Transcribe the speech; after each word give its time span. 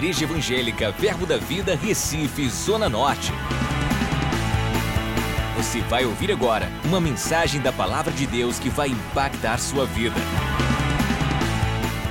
Igreja 0.00 0.24
Evangélica 0.24 0.90
Verbo 0.92 1.26
da 1.26 1.36
Vida, 1.36 1.74
Recife, 1.74 2.48
Zona 2.48 2.88
Norte. 2.88 3.32
Você 5.58 5.82
vai 5.82 6.06
ouvir 6.06 6.32
agora 6.32 6.68
uma 6.86 6.98
mensagem 6.98 7.60
da 7.60 7.70
Palavra 7.70 8.10
de 8.10 8.26
Deus 8.26 8.58
que 8.58 8.70
vai 8.70 8.88
impactar 8.88 9.58
sua 9.58 9.84
vida. 9.84 10.16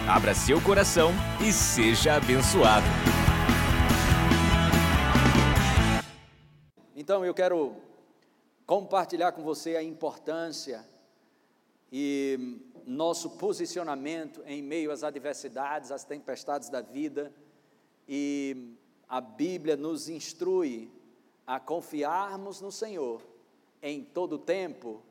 Abra 0.08 0.36
seu 0.36 0.62
coração 0.62 1.12
e 1.42 1.52
seja 1.52 2.14
abençoado. 2.14 2.86
Então 6.96 7.26
eu 7.26 7.34
quero 7.34 7.76
compartilhar 8.68 9.32
com 9.32 9.42
você 9.42 9.76
a 9.76 9.82
importância 9.82 10.88
e 11.92 12.62
nosso 12.86 13.32
posicionamento 13.32 14.44
em 14.46 14.62
meio 14.62 14.92
às 14.92 15.04
adversidades, 15.04 15.92
às 15.92 16.04
tempestades 16.04 16.70
da 16.70 16.82
vida. 16.82 17.34
E 18.12 18.74
a 19.08 19.22
Bíblia 19.22 19.78
nos 19.78 20.10
instrui 20.10 20.90
a 21.46 21.60
confiarmos 21.60 22.60
no 22.60 22.72
Senhor 22.72 23.22
em 23.84 24.04
todo 24.04 24.40
tempo, 24.40 25.04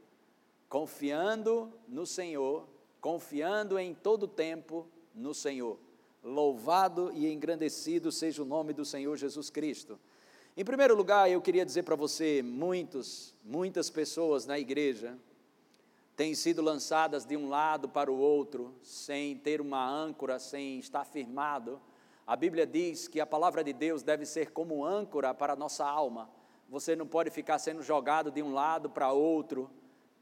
confiando 0.69 1.73
no 1.87 2.05
Senhor, 2.05 2.67
confiando 3.01 3.79
em 3.79 3.95
todo 3.95 4.27
tempo 4.27 4.85
no 5.15 5.33
Senhor. 5.33 5.79
Louvado 6.25 7.13
e 7.15 7.33
engrandecido 7.33 8.11
seja 8.11 8.43
o 8.43 8.45
nome 8.45 8.73
do 8.73 8.85
Senhor 8.85 9.17
Jesus 9.17 9.49
Cristo. 9.49 9.97
Em 10.57 10.65
primeiro 10.65 10.97
lugar, 10.97 11.31
eu 11.31 11.41
queria 11.41 11.65
dizer 11.65 11.85
para 11.85 11.95
você, 11.95 12.43
muitos, 12.43 13.33
muitas 13.45 13.89
pessoas 13.89 14.45
na 14.45 14.59
igreja 14.59 15.17
têm 16.17 16.35
sido 16.35 16.61
lançadas 16.61 17.25
de 17.25 17.37
um 17.37 17.49
lado 17.49 17.89
para 17.89 18.11
o 18.11 18.19
outro, 18.19 18.75
sem 18.83 19.37
ter 19.37 19.61
uma 19.61 19.89
âncora, 19.89 20.41
sem 20.41 20.81
estar 20.81 21.05
firmado. 21.05 21.81
A 22.29 22.37
Bíblia 22.37 22.67
diz 22.67 23.09
que 23.09 23.23
a 23.23 23.27
palavra 23.27 23.65
de 23.65 23.73
Deus 23.73 24.03
deve 24.03 24.27
ser 24.27 24.51
como 24.51 24.85
âncora 24.85 25.33
para 25.33 25.55
a 25.55 25.57
nossa 25.57 25.87
alma. 25.87 26.31
Você 26.69 26.95
não 26.95 27.07
pode 27.07 27.31
ficar 27.31 27.59
sendo 27.59 27.83
jogado 27.83 28.31
de 28.31 28.43
um 28.43 28.53
lado 28.53 28.91
para 28.91 29.11
outro, 29.11 29.71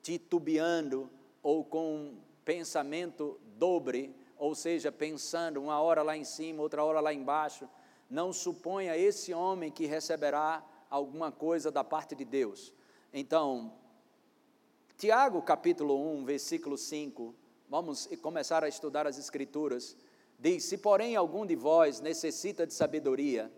titubeando 0.01 1.11
ou 1.43 1.65
com 1.65 2.15
pensamento 2.45 3.41
dobre, 3.59 4.15
ou 4.39 4.55
seja, 4.55 4.93
pensando 4.93 5.61
uma 5.61 5.81
hora 5.81 6.01
lá 6.01 6.17
em 6.17 6.23
cima, 6.23 6.63
outra 6.63 6.85
hora 6.85 7.01
lá 7.01 7.13
embaixo. 7.13 7.69
Não 8.09 8.33
suponha 8.33 8.97
esse 8.97 9.35
homem 9.35 9.73
que 9.73 9.85
receberá 9.85 10.65
alguma 10.89 11.33
coisa 11.33 11.73
da 11.73 11.83
parte 11.83 12.15
de 12.15 12.25
Deus. 12.25 12.73
Então, 13.13 13.73
Tiago 14.97 15.43
capítulo 15.43 16.01
1, 16.19 16.25
versículo 16.25 16.79
5, 16.79 17.35
vamos 17.69 18.09
começar 18.23 18.63
a 18.63 18.69
estudar 18.69 19.09
as 19.09 19.19
Escrituras. 19.19 19.97
Diz: 20.39 20.65
Se 20.65 20.77
porém 20.79 21.17
algum 21.17 21.47
de 21.47 21.57
vós 21.57 22.01
necessita 22.01 22.67
de 22.67 22.75
sabedoria, 22.75 23.51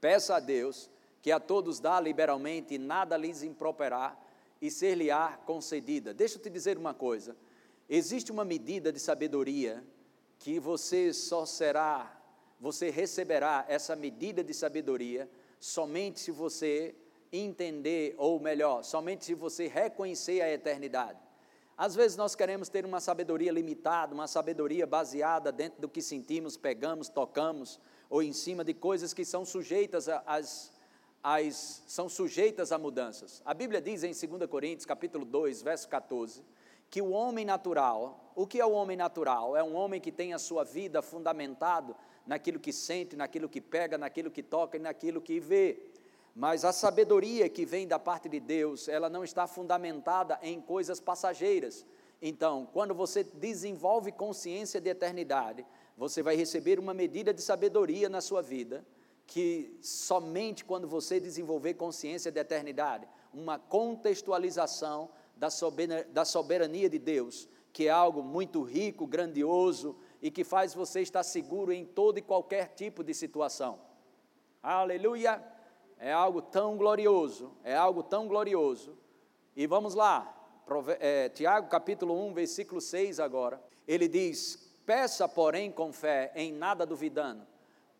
peça 0.00 0.36
a 0.36 0.40
Deus 0.40 0.90
que 1.20 1.30
a 1.30 1.38
todos 1.38 1.78
dá 1.78 2.00
liberalmente 2.00 2.74
e 2.74 2.78
nada 2.78 3.16
lhes 3.16 3.42
improperá 3.42 4.18
e 4.60 4.70
ser-lhe-á 4.70 5.38
concedida. 5.44 6.12
Deixa 6.12 6.36
eu 6.36 6.42
te 6.42 6.50
dizer 6.50 6.76
uma 6.76 6.92
coisa: 6.94 7.36
existe 7.88 8.32
uma 8.32 8.44
medida 8.44 8.92
de 8.92 8.98
sabedoria 8.98 9.82
que 10.38 10.58
você 10.58 11.12
só 11.12 11.46
será, 11.46 12.20
você 12.60 12.90
receberá 12.90 13.64
essa 13.68 13.94
medida 13.94 14.42
de 14.42 14.52
sabedoria 14.52 15.30
somente 15.60 16.18
se 16.18 16.32
você 16.32 16.94
entender, 17.32 18.14
ou 18.18 18.38
melhor, 18.40 18.82
somente 18.82 19.24
se 19.24 19.34
você 19.34 19.68
reconhecer 19.68 20.42
a 20.42 20.52
eternidade. 20.52 21.21
Às 21.82 21.96
vezes 21.96 22.16
nós 22.16 22.36
queremos 22.36 22.68
ter 22.68 22.86
uma 22.86 23.00
sabedoria 23.00 23.50
limitada, 23.50 24.14
uma 24.14 24.28
sabedoria 24.28 24.86
baseada 24.86 25.50
dentro 25.50 25.80
do 25.80 25.88
que 25.88 26.00
sentimos, 26.00 26.56
pegamos, 26.56 27.08
tocamos, 27.08 27.80
ou 28.08 28.22
em 28.22 28.32
cima 28.32 28.62
de 28.62 28.72
coisas 28.72 29.12
que 29.12 29.24
são 29.24 29.44
sujeitas 29.44 30.08
às 30.08 30.70
são 31.88 32.08
sujeitas 32.08 32.70
a 32.70 32.78
mudanças. 32.78 33.42
A 33.44 33.52
Bíblia 33.52 33.80
diz 33.80 34.04
em 34.04 34.12
2 34.12 34.48
Coríntios, 34.48 34.86
capítulo 34.86 35.24
2, 35.24 35.62
verso 35.62 35.88
14, 35.88 36.44
que 36.88 37.02
o 37.02 37.10
homem 37.10 37.44
natural, 37.44 38.32
o 38.36 38.46
que 38.46 38.60
é 38.60 38.64
o 38.64 38.70
homem 38.70 38.96
natural? 38.96 39.56
É 39.56 39.64
um 39.64 39.74
homem 39.74 40.00
que 40.00 40.12
tem 40.12 40.32
a 40.32 40.38
sua 40.38 40.62
vida 40.62 41.02
fundamentado 41.02 41.96
naquilo 42.24 42.60
que 42.60 42.72
sente, 42.72 43.16
naquilo 43.16 43.48
que 43.48 43.60
pega, 43.60 43.98
naquilo 43.98 44.30
que 44.30 44.44
toca 44.44 44.76
e 44.76 44.80
naquilo 44.80 45.20
que 45.20 45.40
vê. 45.40 45.90
Mas 46.34 46.64
a 46.64 46.72
sabedoria 46.72 47.48
que 47.48 47.66
vem 47.66 47.86
da 47.86 47.98
parte 47.98 48.28
de 48.28 48.40
Deus, 48.40 48.88
ela 48.88 49.10
não 49.10 49.22
está 49.22 49.46
fundamentada 49.46 50.38
em 50.42 50.60
coisas 50.60 50.98
passageiras. 50.98 51.84
Então, 52.20 52.66
quando 52.72 52.94
você 52.94 53.22
desenvolve 53.22 54.12
consciência 54.12 54.80
de 54.80 54.88
eternidade, 54.88 55.66
você 55.96 56.22
vai 56.22 56.34
receber 56.36 56.78
uma 56.78 56.94
medida 56.94 57.34
de 57.34 57.42
sabedoria 57.42 58.08
na 58.08 58.20
sua 58.20 58.40
vida 58.40 58.84
que 59.26 59.78
somente 59.80 60.64
quando 60.64 60.86
você 60.86 61.20
desenvolver 61.20 61.74
consciência 61.74 62.30
de 62.30 62.40
eternidade, 62.40 63.06
uma 63.32 63.58
contextualização 63.58 65.10
da 65.36 65.48
soberania, 66.24 66.88
de 66.88 66.98
Deus, 66.98 67.48
que 67.72 67.88
é 67.88 67.90
algo 67.90 68.22
muito 68.22 68.62
rico, 68.62 69.06
grandioso 69.06 69.96
e 70.20 70.30
que 70.30 70.44
faz 70.44 70.74
você 70.74 71.00
estar 71.00 71.22
seguro 71.22 71.72
em 71.72 71.84
todo 71.84 72.18
e 72.18 72.22
qualquer 72.22 72.74
tipo 72.74 73.02
de 73.02 73.14
situação. 73.14 73.78
Aleluia! 74.62 75.42
É 76.04 76.12
algo 76.12 76.42
tão 76.42 76.76
glorioso, 76.76 77.52
é 77.62 77.76
algo 77.76 78.02
tão 78.02 78.26
glorioso. 78.26 78.98
E 79.54 79.68
vamos 79.68 79.94
lá, 79.94 80.36
é, 80.98 81.28
Tiago 81.28 81.68
capítulo 81.68 82.26
1, 82.26 82.34
versículo 82.34 82.80
6 82.80 83.20
agora. 83.20 83.62
Ele 83.86 84.08
diz: 84.08 84.68
Peça, 84.84 85.28
porém, 85.28 85.70
com 85.70 85.92
fé, 85.92 86.32
em 86.34 86.52
nada 86.52 86.84
duvidando 86.84 87.46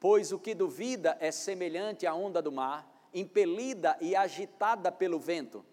Pois 0.01 0.33
o 0.33 0.39
que 0.41 0.53
duvida 0.53 1.17
é 1.21 1.31
semelhante 1.31 2.05
à 2.05 2.13
onda 2.13 2.43
do 2.43 2.51
mar, 2.51 2.93
impelida 3.15 3.97
e 4.01 4.17
agitada 4.17 4.91
pelo 4.91 5.21
vento. 5.21 5.65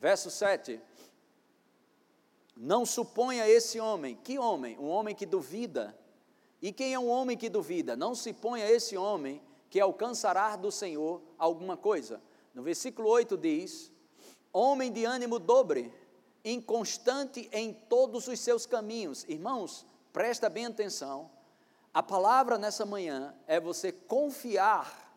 Verso 0.00 0.32
7. 0.32 0.80
Não 2.56 2.84
suponha 2.84 3.48
esse 3.48 3.78
homem, 3.78 4.16
que 4.16 4.36
homem? 4.36 4.76
Um 4.80 4.88
homem 4.88 5.14
que 5.14 5.26
duvida. 5.26 5.96
E 6.60 6.72
quem 6.72 6.92
é 6.92 6.98
um 6.98 7.08
homem 7.08 7.36
que 7.36 7.48
duvida? 7.48 7.94
Não 7.94 8.16
se 8.16 8.32
ponha 8.32 8.68
esse 8.68 8.96
homem 8.96 9.40
que 9.72 9.80
alcançará 9.80 10.54
do 10.54 10.70
Senhor 10.70 11.20
alguma 11.36 11.76
coisa. 11.76 12.22
No 12.54 12.62
versículo 12.62 13.08
8 13.08 13.36
diz: 13.36 13.90
Homem 14.52 14.92
de 14.92 15.04
ânimo 15.04 15.40
dobre, 15.40 15.92
inconstante 16.44 17.50
em 17.50 17.72
todos 17.72 18.28
os 18.28 18.38
seus 18.38 18.66
caminhos. 18.66 19.24
Irmãos, 19.28 19.84
presta 20.12 20.48
bem 20.48 20.66
atenção 20.66 21.28
a 21.94 22.02
palavra 22.02 22.56
nessa 22.56 22.86
manhã 22.86 23.34
é 23.46 23.60
você 23.60 23.92
confiar 23.92 25.10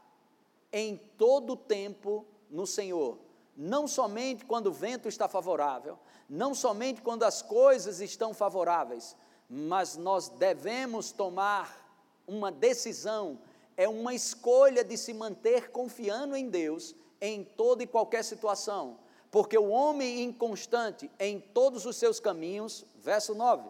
em 0.74 0.98
todo 1.18 1.54
o 1.54 1.58
tempo 1.58 2.26
no 2.50 2.68
Senhor, 2.68 3.18
não 3.56 3.88
somente 3.88 4.44
quando 4.44 4.68
o 4.68 4.74
vento 4.74 5.08
está 5.08 5.30
favorável, 5.30 5.98
não 6.30 6.54
somente 6.54 7.02
quando 7.02 7.24
as 7.24 7.42
coisas 7.42 8.02
estão 8.02 8.34
favoráveis, 8.34 9.16
mas 9.50 9.96
nós 9.96 10.28
devemos 10.28 11.14
tomar 11.14 11.82
uma 12.28 12.52
decisão, 12.52 13.40
é 13.78 13.88
uma 13.88 14.14
escolha 14.14 14.84
de 14.84 14.98
se 14.98 15.14
manter 15.14 15.72
confiando 15.72 16.36
em 16.36 16.50
Deus 16.50 16.96
em 17.20 17.44
toda 17.44 17.84
e 17.84 17.88
qualquer 17.88 18.24
situação, 18.24 19.00
porque 19.32 19.58
o 19.58 19.70
homem 19.70 20.24
inconstante 20.24 21.10
em 21.20 21.40
todos 21.40 21.86
os 21.86 21.96
seus 21.96 22.20
caminhos, 22.20 22.86
verso 22.98 23.34
9. 23.34 23.70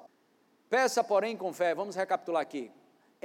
Peça, 0.69 1.03
porém, 1.03 1.37
com 1.37 1.53
fé, 1.53 1.73
vamos 1.73 1.95
recapitular 1.95 2.41
aqui 2.41 2.71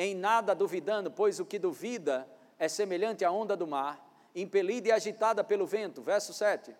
em 0.02 0.14
nada 0.14 0.54
duvidando, 0.54 1.10
pois 1.10 1.40
o 1.40 1.44
que 1.44 1.58
duvida 1.58 2.26
é 2.58 2.69
semelhante 2.69 3.22
à 3.22 3.30
onda 3.30 3.54
do 3.54 3.66
mar, 3.66 4.02
impelida 4.34 4.88
e 4.88 4.92
agitada 4.92 5.44
pelo 5.44 5.66
vento. 5.66 6.00
Verso 6.00 6.32
7. 6.32 6.74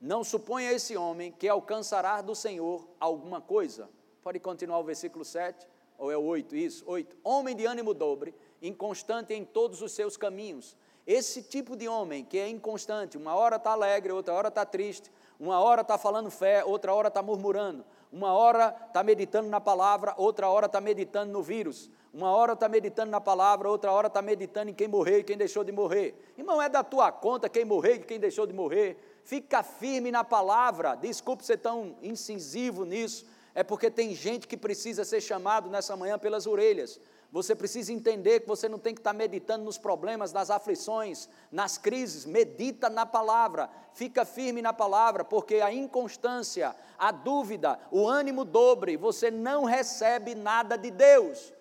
Não 0.00 0.24
suponha 0.24 0.72
esse 0.72 0.96
homem 0.96 1.30
que 1.30 1.48
alcançará 1.48 2.20
do 2.20 2.34
Senhor 2.34 2.88
alguma 2.98 3.40
coisa. 3.40 3.88
Pode 4.20 4.40
continuar 4.40 4.80
o 4.80 4.84
versículo 4.84 5.24
7, 5.24 5.64
ou 6.00 6.10
é 6.10 6.16
o 6.16 6.22
8, 6.22 6.56
isso, 6.56 6.82
8. 6.86 7.16
Homem 7.22 7.54
de 7.54 7.66
ânimo 7.66 7.92
dobre, 7.92 8.34
inconstante 8.62 9.34
em 9.34 9.44
todos 9.44 9.82
os 9.82 9.92
seus 9.92 10.16
caminhos. 10.16 10.74
Esse 11.06 11.42
tipo 11.42 11.76
de 11.76 11.86
homem 11.86 12.24
que 12.24 12.38
é 12.38 12.48
inconstante, 12.48 13.18
uma 13.18 13.34
hora 13.34 13.56
está 13.56 13.72
alegre, 13.72 14.12
outra 14.12 14.32
hora 14.32 14.48
está 14.48 14.64
triste, 14.64 15.12
uma 15.38 15.60
hora 15.60 15.82
está 15.82 15.98
falando 15.98 16.30
fé, 16.30 16.64
outra 16.64 16.94
hora 16.94 17.08
está 17.08 17.22
murmurando, 17.22 17.84
uma 18.10 18.32
hora 18.32 18.74
está 18.86 19.02
meditando 19.02 19.48
na 19.48 19.60
palavra, 19.60 20.14
outra 20.16 20.48
hora 20.48 20.66
está 20.66 20.80
meditando 20.80 21.32
no 21.32 21.42
vírus, 21.42 21.90
uma 22.12 22.30
hora 22.30 22.54
está 22.54 22.68
meditando 22.68 23.10
na 23.10 23.20
palavra, 23.20 23.68
outra 23.68 23.92
hora 23.92 24.06
está 24.06 24.20
meditando 24.22 24.70
em 24.70 24.74
quem 24.74 24.88
morreu 24.88 25.20
e 25.20 25.24
quem 25.24 25.36
deixou 25.36 25.62
de 25.62 25.70
morrer. 25.70 26.14
Irmão, 26.36 26.60
é 26.60 26.68
da 26.68 26.82
tua 26.82 27.12
conta 27.12 27.48
quem 27.48 27.64
morreu 27.64 27.96
e 27.96 27.98
quem 28.00 28.18
deixou 28.18 28.46
de 28.46 28.52
morrer. 28.52 28.96
Fica 29.22 29.62
firme 29.62 30.10
na 30.10 30.24
palavra. 30.24 30.94
Desculpe 30.94 31.44
ser 31.44 31.58
tão 31.58 31.96
incisivo 32.02 32.84
nisso. 32.84 33.24
É 33.60 33.62
porque 33.62 33.90
tem 33.90 34.14
gente 34.14 34.48
que 34.48 34.56
precisa 34.56 35.04
ser 35.04 35.20
chamado 35.20 35.68
nessa 35.68 35.94
manhã 35.94 36.18
pelas 36.18 36.46
orelhas. 36.46 36.98
Você 37.30 37.54
precisa 37.54 37.92
entender 37.92 38.40
que 38.40 38.48
você 38.48 38.70
não 38.70 38.78
tem 38.78 38.94
que 38.94 39.00
estar 39.00 39.12
meditando 39.12 39.66
nos 39.66 39.76
problemas, 39.76 40.32
nas 40.32 40.48
aflições, 40.48 41.28
nas 41.52 41.76
crises. 41.76 42.24
Medita 42.24 42.88
na 42.88 43.04
palavra, 43.04 43.68
fica 43.92 44.24
firme 44.24 44.62
na 44.62 44.72
palavra, 44.72 45.26
porque 45.26 45.56
a 45.56 45.70
inconstância, 45.70 46.74
a 46.98 47.10
dúvida, 47.12 47.78
o 47.90 48.08
ânimo 48.08 48.46
dobre, 48.46 48.96
você 48.96 49.30
não 49.30 49.64
recebe 49.64 50.34
nada 50.34 50.78
de 50.78 50.90
Deus. 50.90 51.52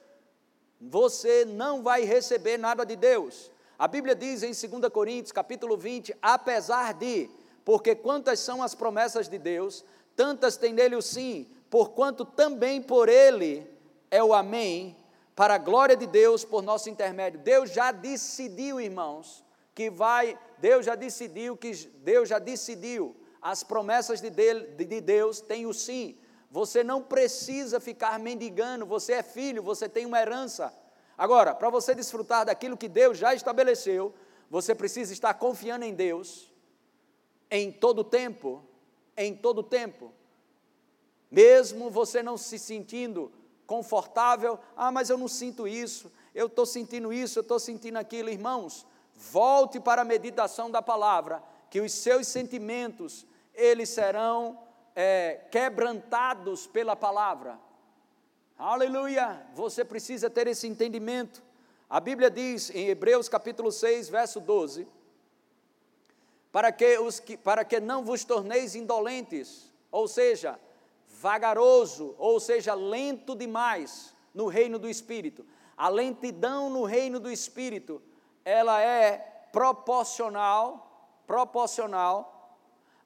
você 0.79 1.43
não 1.45 1.83
vai 1.83 2.03
receber 2.03 2.57
nada 2.57 2.85
de 2.85 2.95
Deus. 2.95 3.51
A 3.77 3.87
Bíblia 3.87 4.15
diz 4.15 4.43
em 4.43 4.51
2 4.51 4.91
Coríntios, 4.91 5.31
capítulo 5.31 5.75
20, 5.75 6.15
apesar 6.21 6.93
de, 6.93 7.29
porque 7.65 7.95
quantas 7.95 8.39
são 8.39 8.63
as 8.63 8.73
promessas 8.73 9.27
de 9.27 9.37
Deus, 9.37 9.83
tantas 10.15 10.55
tem 10.57 10.73
nele 10.73 10.95
o 10.95 11.01
sim, 11.01 11.47
porquanto 11.69 12.25
também 12.25 12.81
por 12.81 13.09
ele 13.09 13.69
é 14.09 14.23
o 14.23 14.33
amém, 14.33 14.95
para 15.35 15.55
a 15.55 15.57
glória 15.57 15.95
de 15.95 16.05
Deus 16.05 16.43
por 16.43 16.61
nosso 16.61 16.89
intermédio. 16.89 17.39
Deus 17.39 17.71
já 17.71 17.91
decidiu, 17.91 18.81
irmãos, 18.81 19.43
que 19.73 19.89
vai, 19.89 20.37
Deus 20.57 20.85
já 20.85 20.95
decidiu 20.95 21.55
que 21.55 21.71
Deus 22.03 22.27
já 22.27 22.39
decidiu, 22.39 23.15
as 23.41 23.63
promessas 23.63 24.19
de, 24.19 24.29
de 24.29 25.01
Deus 25.01 25.39
têm 25.39 25.65
o 25.65 25.73
sim. 25.73 26.17
Você 26.51 26.83
não 26.83 27.01
precisa 27.01 27.79
ficar 27.79 28.19
mendigando, 28.19 28.85
você 28.85 29.13
é 29.13 29.23
filho, 29.23 29.63
você 29.63 29.87
tem 29.87 30.05
uma 30.05 30.19
herança. 30.19 30.73
Agora, 31.17 31.55
para 31.55 31.69
você 31.69 31.95
desfrutar 31.95 32.45
daquilo 32.45 32.75
que 32.75 32.89
Deus 32.89 33.17
já 33.17 33.33
estabeleceu, 33.33 34.13
você 34.49 34.75
precisa 34.75 35.13
estar 35.13 35.33
confiando 35.35 35.85
em 35.85 35.93
Deus 35.93 36.51
em 37.51 37.71
todo 37.71 38.03
tempo, 38.03 38.63
em 39.15 39.35
todo 39.35 39.63
tempo. 39.63 40.11
Mesmo 41.29 41.89
você 41.89 42.23
não 42.23 42.37
se 42.37 42.57
sentindo 42.57 43.31
confortável, 43.65 44.59
ah, 44.75 44.91
mas 44.91 45.09
eu 45.09 45.17
não 45.17 45.27
sinto 45.27 45.67
isso, 45.67 46.11
eu 46.33 46.47
estou 46.47 46.65
sentindo 46.65 47.13
isso, 47.13 47.37
eu 47.37 47.41
estou 47.41 47.59
sentindo 47.59 47.97
aquilo, 47.97 48.29
irmãos, 48.29 48.85
volte 49.13 49.79
para 49.79 50.01
a 50.01 50.05
meditação 50.05 50.71
da 50.71 50.81
palavra, 50.81 51.43
que 51.69 51.79
os 51.79 51.91
seus 51.93 52.27
sentimentos, 52.27 53.27
eles 53.53 53.89
serão 53.89 54.59
é, 54.95 55.41
quebrantados 55.51 56.65
pela 56.65 56.95
palavra. 56.95 57.59
Aleluia! 58.57 59.45
Você 59.53 59.85
precisa 59.85 60.29
ter 60.29 60.47
esse 60.47 60.67
entendimento. 60.67 61.43
A 61.89 61.99
Bíblia 61.99 62.29
diz 62.31 62.69
em 62.71 62.87
Hebreus 62.87 63.29
capítulo 63.29 63.71
6, 63.71 64.09
verso 64.09 64.39
12: 64.39 64.87
para 66.51 66.71
que, 66.71 66.97
os 66.97 67.19
que, 67.19 67.37
para 67.37 67.63
que 67.63 67.79
não 67.79 68.03
vos 68.03 68.23
torneis 68.23 68.75
indolentes, 68.75 69.71
ou 69.91 70.07
seja, 70.07 70.59
vagaroso, 71.19 72.15
ou 72.17 72.39
seja, 72.39 72.73
lento 72.73 73.35
demais 73.35 74.13
no 74.33 74.47
reino 74.47 74.79
do 74.79 74.89
Espírito. 74.89 75.45
A 75.75 75.89
lentidão 75.89 76.69
no 76.69 76.85
reino 76.85 77.19
do 77.19 77.29
Espírito, 77.29 78.01
ela 78.45 78.81
é 78.81 79.17
proporcional, 79.51 81.21
proporcional 81.27 82.57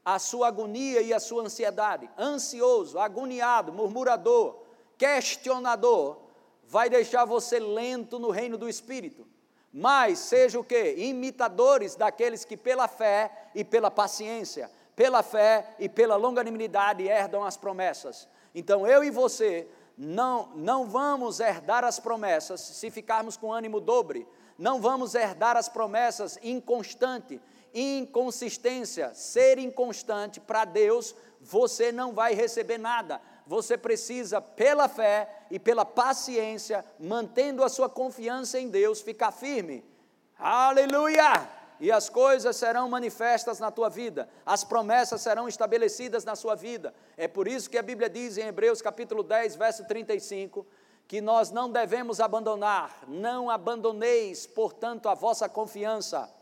à 0.06 0.19
sua 0.19 0.50
agonia 0.50 1.01
e 1.01 1.12
à 1.12 1.19
sua 1.19 1.44
ansiedade. 1.44 2.07
Ansioso, 2.18 3.00
agoniado, 3.00 3.74
murmurador, 3.74 4.60
questionador, 4.95 6.18
vai 6.68 6.89
deixar 6.89 7.25
você 7.25 7.60
lento 7.60 8.19
no 8.19 8.30
reino 8.30 8.60
do 8.60 8.69
Espírito. 8.69 9.25
Mas 9.74 10.19
seja 10.19 10.60
o 10.60 10.63
que? 10.63 10.94
Imitadores 10.98 11.95
daqueles 11.95 12.45
que 12.45 12.56
pela 12.56 12.88
fé 12.88 13.50
e 13.56 13.63
pela 13.63 13.89
paciência, 13.89 14.69
pela 14.95 15.23
fé 15.23 15.75
e 15.79 15.89
pela 15.89 16.15
longanimidade 16.15 17.03
herdam 17.03 17.43
as 17.43 17.57
promessas. 17.57 18.27
Então 18.53 18.87
eu 18.87 19.03
e 19.03 19.09
você 19.09 19.67
não, 19.97 20.49
não 20.55 20.85
vamos 20.85 21.39
herdar 21.39 21.83
as 21.83 21.99
promessas 21.99 22.61
se 22.61 22.89
ficarmos 22.91 23.37
com 23.37 23.51
ânimo 23.51 23.79
dobre, 23.79 24.27
não 24.57 24.79
vamos 24.79 25.15
herdar 25.15 25.57
as 25.57 25.67
promessas 25.67 26.37
inconstante, 26.43 27.41
inconsistência, 27.73 29.13
ser 29.13 29.57
inconstante 29.57 30.39
para 30.39 30.65
Deus, 30.65 31.15
você 31.41 31.91
não 31.91 32.13
vai 32.13 32.33
receber 32.33 32.77
nada 32.77 33.19
você 33.45 33.77
precisa, 33.77 34.41
pela 34.41 34.87
fé 34.87 35.45
e 35.51 35.59
pela 35.59 35.85
paciência, 35.85 36.83
mantendo 36.99 37.63
a 37.63 37.69
sua 37.69 37.89
confiança 37.89 38.59
em 38.59 38.69
Deus, 38.69 39.01
ficar 39.01 39.31
firme. 39.31 39.83
Aleluia! 40.37 41.62
E 41.83 41.91
as 41.91 42.07
coisas 42.07 42.56
serão 42.56 42.88
manifestas 42.88 43.59
na 43.59 43.69
tua 43.69 43.89
vida, 43.89 44.30
as 44.45 44.63
promessas 44.63 45.19
serão 45.19 45.50
estabelecidas 45.50 46.24
na 46.24 46.33
sua 46.33 46.56
vida. 46.56 46.94
É 47.18 47.27
por 47.27 47.45
isso 47.45 47.69
que 47.69 47.77
a 47.77 47.83
Bíblia 47.83 48.09
diz 48.09 48.38
em 48.38 48.47
Hebreus 48.47 48.81
capítulo 48.81 49.21
10, 49.21 49.57
verso 49.57 49.85
35, 49.85 50.65
que 51.06 51.19
nós 51.19 51.51
não 51.51 51.69
devemos 51.69 52.21
abandonar, 52.21 53.03
não 53.06 53.50
abandoneis, 53.50 54.47
portanto, 54.47 55.09
a 55.09 55.13
vossa 55.13 55.50
confiança. 55.50 56.33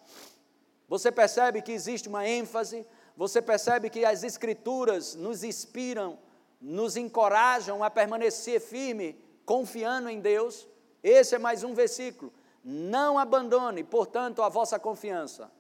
Você 0.88 1.12
percebe 1.12 1.64
que 1.64 1.72
existe 1.72 2.08
uma 2.08 2.28
ênfase, 2.28 2.86
você 3.18 3.42
percebe 3.42 3.90
que 3.90 4.06
as 4.06 4.24
Escrituras 4.24 5.16
nos 5.16 5.44
inspiram 5.44 6.20
nos 6.62 6.96
encorajam 6.96 7.84
a 7.84 7.90
permanecer 7.90 8.62
firme, 8.62 9.20
confiando 9.44 10.08
em 10.08 10.20
Deus. 10.20 10.68
Esse 11.02 11.34
é 11.34 11.40
mais 11.40 11.64
um 11.64 11.74
versículo. 11.74 12.32
Não 12.63 13.18
abandone, 13.18 13.84
portanto, 13.84 14.42
a 14.44 14.50
vossa 14.50 14.80
confiança. 14.80 15.52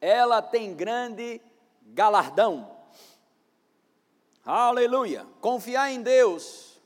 Ela 0.00 0.40
tem 0.40 0.74
grande 0.74 1.40
galardão. 1.86 2.76
Aleluia! 4.44 5.26
Confiar 5.40 5.90
em 5.90 6.00
Deus 6.00 6.80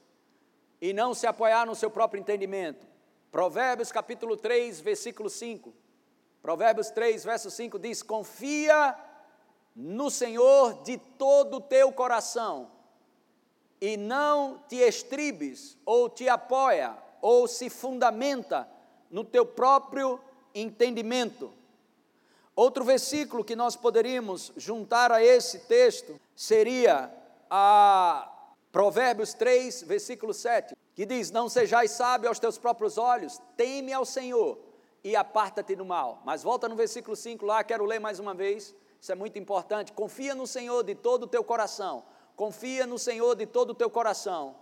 e 0.81 0.93
não 0.93 1.15
se 1.15 1.27
apoiar 1.27 1.67
no 1.67 1.75
seu 1.75 1.91
próprio 1.91 2.21
entendimento. 2.21 2.87
Provérbios 3.31 3.93
capítulo 3.93 4.37
3, 4.37 4.81
versículo 4.81 5.31
5. 5.31 5.73
Provérbios 6.43 6.91
3, 6.91 7.25
verso 7.25 7.51
5 7.51 7.79
diz: 7.79 8.03
Confia 8.03 8.97
no 9.75 10.11
Senhor 10.11 10.83
de 10.83 10.99
todo 10.99 11.59
o 11.59 11.61
teu 11.61 11.93
coração, 11.93 12.71
e 13.81 13.97
não 13.97 14.59
te 14.69 14.77
estribes, 14.77 15.79
ou 15.87 16.11
te 16.11 16.29
apoia, 16.29 16.97
ou 17.23 17.47
se 17.47 17.71
fundamenta 17.71 18.69
no 19.09 19.25
teu 19.25 19.47
próprio 19.47 20.21
entendimento. 20.55 21.53
Outro 22.55 22.85
versículo 22.85 23.45
que 23.45 23.57
nós 23.57 23.77
poderíamos 23.77 24.53
juntar 24.57 25.11
a 25.11 25.25
esse 25.25 25.61
texto 25.61 26.21
seria 26.37 27.11
a 27.49 28.31
Provérbios 28.71 29.33
3, 29.33 29.85
versículo 29.85 30.35
7, 30.35 30.75
que 30.95 31.07
diz: 31.07 31.31
Não 31.31 31.49
sejais 31.49 31.93
sábio 31.93 32.29
aos 32.29 32.39
teus 32.39 32.59
próprios 32.59 32.99
olhos, 32.99 33.41
teme 33.57 33.93
ao 33.93 34.05
Senhor 34.05 34.59
e 35.05 35.17
aparta-te 35.17 35.75
do 35.75 35.85
mal. 35.85 36.21
Mas 36.25 36.43
volta 36.43 36.69
no 36.69 36.77
versículo 36.77 37.17
5 37.17 37.47
lá, 37.47 37.65
quero 37.65 37.87
ler 37.87 38.01
mais 38.01 38.19
uma 38.19 38.35
vez. 38.35 38.75
Isso 39.01 39.13
é 39.13 39.15
muito 39.15 39.39
importante. 39.39 39.93
Confia 39.93 40.35
no 40.35 40.47
Senhor 40.47 40.85
de 40.85 40.95
todo 40.95 41.25
o 41.25 41.27
teu 41.27 41.43
coração. 41.43 42.05
Confia 42.37 42.87
no 42.87 42.99
Senhor 42.99 43.35
de 43.35 43.47
todo 43.47 43.71
o 43.71 43.75
teu 43.75 43.91
coração. 43.91 44.55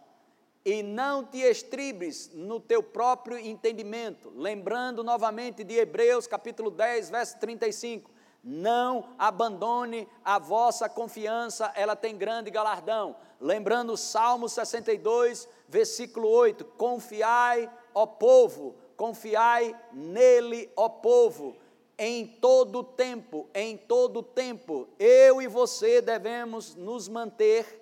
E 0.64 0.82
não 0.82 1.24
te 1.24 1.38
estribes 1.38 2.30
no 2.34 2.60
teu 2.60 2.82
próprio 2.82 3.38
entendimento. 3.38 4.30
Lembrando 4.34 5.02
novamente 5.02 5.64
de 5.64 5.74
Hebreus 5.74 6.26
capítulo 6.26 6.70
10, 6.70 7.10
verso 7.10 7.38
35. 7.38 8.10
Não 8.42 9.08
abandone 9.18 10.08
a 10.24 10.38
vossa 10.38 10.88
confiança, 10.88 11.72
ela 11.74 11.96
tem 11.96 12.16
grande 12.16 12.50
galardão. 12.50 13.16
Lembrando 13.40 13.96
Salmo 13.96 14.48
62, 14.48 15.48
versículo 15.68 16.28
8: 16.28 16.64
Confiai, 16.64 17.70
ó 17.94 18.06
povo, 18.06 18.76
confiai 18.96 19.74
nele, 19.92 20.70
ó 20.76 20.88
povo 20.88 21.56
em 22.02 22.26
todo 22.26 22.82
tempo, 22.82 23.46
em 23.52 23.76
todo 23.76 24.22
tempo, 24.22 24.88
eu 24.98 25.42
e 25.42 25.46
você 25.46 26.00
devemos 26.00 26.74
nos 26.74 27.10
manter 27.10 27.78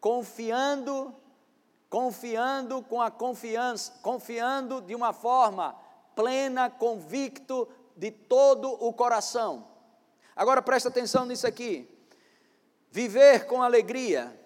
confiando, 0.00 1.14
confiando 1.88 2.82
com 2.82 3.00
a 3.00 3.10
confiança, 3.10 3.92
confiando 4.02 4.80
de 4.80 4.94
uma 4.94 5.12
forma 5.12 5.74
plena, 6.14 6.68
convicto 6.70 7.68
de 7.96 8.10
todo 8.10 8.72
o 8.72 8.92
coração. 8.92 9.66
Agora 10.34 10.60
presta 10.60 10.88
atenção 10.88 11.24
nisso 11.24 11.46
aqui. 11.46 11.88
Viver 12.90 13.46
com 13.46 13.62
alegria 13.62 14.38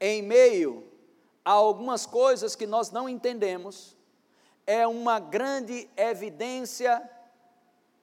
em 0.00 0.22
meio 0.22 0.90
a 1.44 1.52
algumas 1.52 2.06
coisas 2.06 2.54
que 2.54 2.66
nós 2.66 2.90
não 2.90 3.08
entendemos 3.08 3.96
é 4.66 4.86
uma 4.86 5.18
grande 5.18 5.88
evidência 5.96 7.02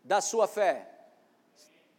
da 0.03 0.21
sua 0.21 0.47
fé. 0.47 0.89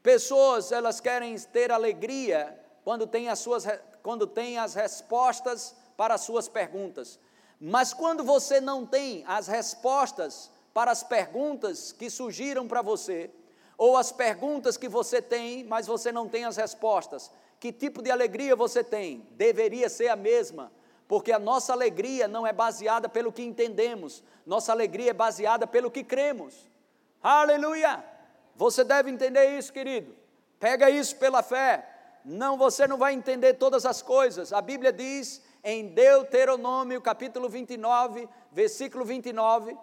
Pessoas, 0.03 0.73
elas 0.73 1.01
querem 1.01 1.37
ter 1.39 1.71
alegria 1.73 2.59
quando 2.85 3.07
têm 3.07 3.29
as, 3.29 3.39
suas, 3.39 3.65
quando 4.03 4.27
têm 4.27 4.59
as 4.59 4.75
respostas 4.75 5.75
para 5.99 6.15
as 6.15 6.21
suas 6.21 6.49
perguntas. 6.49 7.19
Mas 7.61 7.93
quando 7.93 8.23
você 8.23 8.61
não 8.61 8.87
tem 8.87 9.25
as 9.27 9.49
respostas 9.49 10.49
para 10.73 10.93
as 10.93 11.03
perguntas 11.03 11.91
que 11.91 12.09
surgiram 12.09 12.69
para 12.69 12.83
você, 12.83 13.29
ou 13.77 13.97
as 13.97 14.13
perguntas 14.13 14.77
que 14.77 14.89
você 14.89 15.21
tem, 15.21 15.65
mas 15.65 15.89
você 15.89 16.13
não 16.13 16.29
tem 16.29 16.45
as 16.45 16.57
respostas, 16.57 17.33
que 17.59 17.73
tipo 17.73 18.01
de 18.01 18.13
alegria 18.13 18.55
você 18.55 18.85
tem? 18.85 19.27
Deveria 19.33 19.89
ser 19.89 20.07
a 20.07 20.15
mesma, 20.15 20.71
porque 21.09 21.33
a 21.33 21.39
nossa 21.39 21.73
alegria 21.73 22.29
não 22.29 22.47
é 22.47 22.53
baseada 22.53 23.09
pelo 23.09 23.33
que 23.33 23.43
entendemos, 23.43 24.23
nossa 24.47 24.71
alegria 24.71 25.11
é 25.11 25.15
baseada 25.15 25.67
pelo 25.67 25.91
que 25.91 26.05
cremos. 26.05 26.55
Aleluia! 27.21 28.05
Você 28.55 28.85
deve 28.85 29.11
entender 29.11 29.59
isso, 29.59 29.73
querido. 29.73 30.15
Pega 30.61 30.89
isso 30.89 31.17
pela 31.17 31.43
fé. 31.43 31.87
não 32.25 32.57
você 32.57 32.87
não 32.87 32.99
vai 32.99 33.15
entender 33.15 33.55
todas 33.55 33.85
as 33.85 34.01
coisas. 34.01 34.53
A 34.53 34.61
Bíblia 34.61 34.93
diz 34.93 35.43
em 35.71 35.87
Deuteronômio, 35.87 36.99
capítulo 36.99 37.47
29, 37.47 38.27
versículo 38.51 39.05
29, 39.05 39.77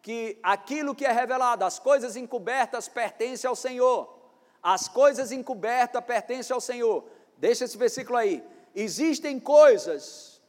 que 0.00 0.38
aquilo 0.42 0.94
que 0.94 1.04
é 1.04 1.12
revelado, 1.12 1.62
as 1.62 1.78
coisas 1.78 2.16
encobertas 2.16 2.88
pertencem 2.88 3.46
ao 3.46 3.54
Senhor. 3.54 4.16
As 4.62 4.88
coisas 4.88 5.32
encobertas 5.32 6.02
pertencem 6.02 6.54
ao 6.54 6.60
Senhor. 6.60 7.04
Deixa 7.36 7.66
esse 7.66 7.76
versículo 7.76 8.16
aí. 8.16 8.42
Existem 8.74 9.38
coisas 9.38 10.40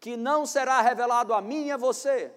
que 0.00 0.16
não 0.16 0.46
será 0.46 0.80
revelado 0.80 1.34
a 1.34 1.42
mim 1.42 1.66
e 1.66 1.72
a 1.72 1.76
você. 1.76 2.32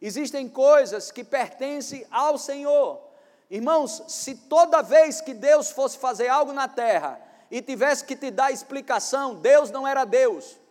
Existem 0.00 0.48
coisas 0.48 1.10
que 1.10 1.24
pertencem 1.24 2.06
ao 2.08 2.38
Senhor. 2.38 3.02
Irmãos, 3.50 4.00
se 4.06 4.36
toda 4.36 4.80
vez 4.80 5.20
que 5.20 5.34
Deus 5.34 5.72
fosse 5.72 5.98
fazer 5.98 6.28
algo 6.28 6.52
na 6.52 6.68
terra 6.68 7.20
e 7.50 7.60
tivesse 7.60 8.04
que 8.04 8.14
te 8.14 8.30
dar 8.30 8.52
explicação, 8.52 9.34
Deus 9.34 9.72
não 9.72 9.88
era 9.88 10.04
Deus. 10.04 10.64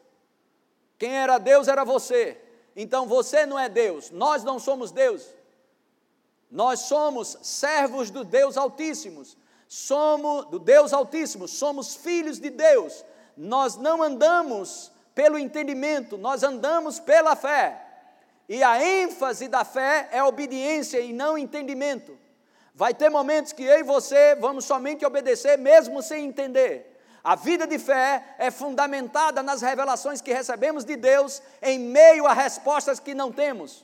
Quem 0.97 1.15
era 1.15 1.37
Deus 1.37 1.67
era 1.67 1.83
você. 1.83 2.37
Então 2.75 3.07
você 3.07 3.45
não 3.45 3.57
é 3.57 3.69
Deus, 3.69 4.11
nós 4.11 4.43
não 4.43 4.59
somos 4.59 4.91
Deus. 4.91 5.33
Nós 6.51 6.81
somos 6.81 7.37
servos 7.41 8.09
do 8.09 8.23
Deus 8.23 8.57
Altíssimos. 8.57 9.37
Somos 9.67 10.45
do 10.45 10.59
Deus 10.59 10.93
Altíssimo, 10.93 11.47
somos 11.47 11.95
filhos 11.95 12.39
de 12.39 12.49
Deus. 12.49 13.03
Nós 13.35 13.75
não 13.75 14.01
andamos 14.01 14.91
pelo 15.13 15.37
entendimento, 15.37 16.17
nós 16.17 16.43
andamos 16.43 16.99
pela 16.99 17.35
fé. 17.35 17.81
E 18.47 18.63
a 18.63 18.81
ênfase 18.81 19.47
da 19.47 19.65
fé 19.65 20.07
é 20.11 20.23
obediência 20.23 20.99
e 20.99 21.11
não 21.11 21.37
entendimento. 21.37 22.17
Vai 22.73 22.93
ter 22.93 23.09
momentos 23.09 23.53
que 23.53 23.63
eu 23.63 23.79
e 23.79 23.83
você 23.83 24.35
vamos 24.35 24.65
somente 24.65 25.05
obedecer, 25.05 25.57
mesmo 25.57 26.01
sem 26.01 26.25
entender. 26.25 26.94
A 27.25 27.35
vida 27.35 27.65
de 27.65 27.79
fé 27.79 28.35
é 28.37 28.51
fundamentada 28.51 29.41
nas 29.41 29.63
revelações 29.63 30.21
que 30.21 30.31
recebemos 30.31 30.85
de 30.85 30.95
Deus 30.95 31.41
em 31.59 31.79
meio 31.79 32.27
a 32.27 32.33
respostas 32.33 32.99
que 32.99 33.15
não 33.15 33.31
temos. 33.31 33.83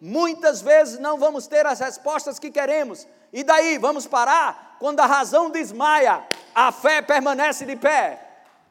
Muitas 0.00 0.60
vezes 0.60 0.98
não 0.98 1.16
vamos 1.16 1.46
ter 1.46 1.64
as 1.64 1.78
respostas 1.78 2.40
que 2.40 2.50
queremos. 2.50 3.06
E 3.32 3.44
daí, 3.44 3.78
vamos 3.78 4.04
parar? 4.04 4.78
Quando 4.80 4.98
a 4.98 5.06
razão 5.06 5.48
desmaia, 5.48 6.26
a 6.52 6.72
fé 6.72 7.00
permanece 7.00 7.64
de 7.64 7.76
pé. 7.76 8.20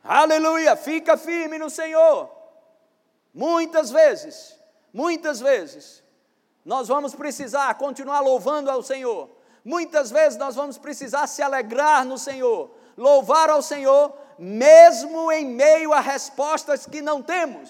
Aleluia! 0.03 0.75
Fica 0.75 1.15
firme 1.15 1.57
no 1.57 1.69
Senhor. 1.69 2.29
Muitas 3.33 3.91
vezes, 3.91 4.59
muitas 4.91 5.39
vezes, 5.39 6.03
nós 6.65 6.89
vamos 6.89 7.15
precisar 7.15 7.73
continuar 7.75 8.19
louvando 8.19 8.69
ao 8.69 8.83
Senhor 8.83 9.29
Muitas 9.63 10.09
vezes 10.09 10.37
nós 10.39 10.55
vamos 10.55 10.77
precisar 10.77 11.27
se 11.27 11.41
alegrar 11.41 12.03
no 12.03 12.17
Senhor, 12.17 12.71
louvar 12.97 13.49
ao 13.49 13.61
Senhor, 13.61 14.13
mesmo 14.37 15.31
em 15.31 15.45
meio 15.45 15.93
a 15.93 15.99
respostas 15.99 16.85
que 16.87 17.01
não 17.01 17.21
temos. 17.21 17.69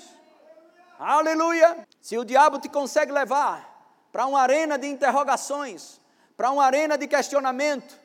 Aleluia! 0.97 1.85
Se 1.99 2.17
o 2.17 2.23
diabo 2.23 2.59
te 2.59 2.69
consegue 2.69 3.11
levar 3.11 3.69
para 4.11 4.25
uma 4.25 4.41
arena 4.41 4.77
de 4.77 4.87
interrogações, 4.87 5.99
para 6.37 6.49
uma 6.49 6.63
arena 6.63 6.97
de 6.97 7.07
questionamento, 7.07 7.99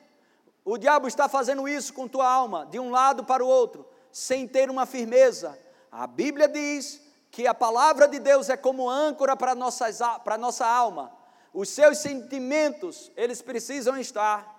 o 0.65 0.77
diabo 0.77 1.07
está 1.07 1.29
fazendo 1.29 1.69
isso 1.69 1.95
com 1.95 2.09
tua 2.09 2.29
alma, 2.29 2.67
de 2.67 2.81
um 2.81 2.91
lado 2.91 3.23
para 3.23 3.45
o 3.45 3.47
outro, 3.47 3.87
sem 4.11 4.49
ter 4.49 4.69
uma 4.69 4.85
firmeza. 4.85 5.57
A 5.93 6.09
Bíblia 6.09 6.49
diz 6.49 7.01
que 7.31 7.47
a 7.47 7.55
palavra 7.55 8.09
de 8.09 8.19
Deus 8.19 8.49
é 8.49 8.57
como 8.57 8.91
âncora 8.91 9.37
para, 9.37 9.55
nossas, 9.55 10.01
para 10.25 10.37
nossa 10.37 10.67
alma 10.67 11.16
os 11.53 11.69
seus 11.69 11.99
sentimentos, 11.99 13.11
eles 13.17 13.41
precisam 13.41 13.97
estar 13.97 14.57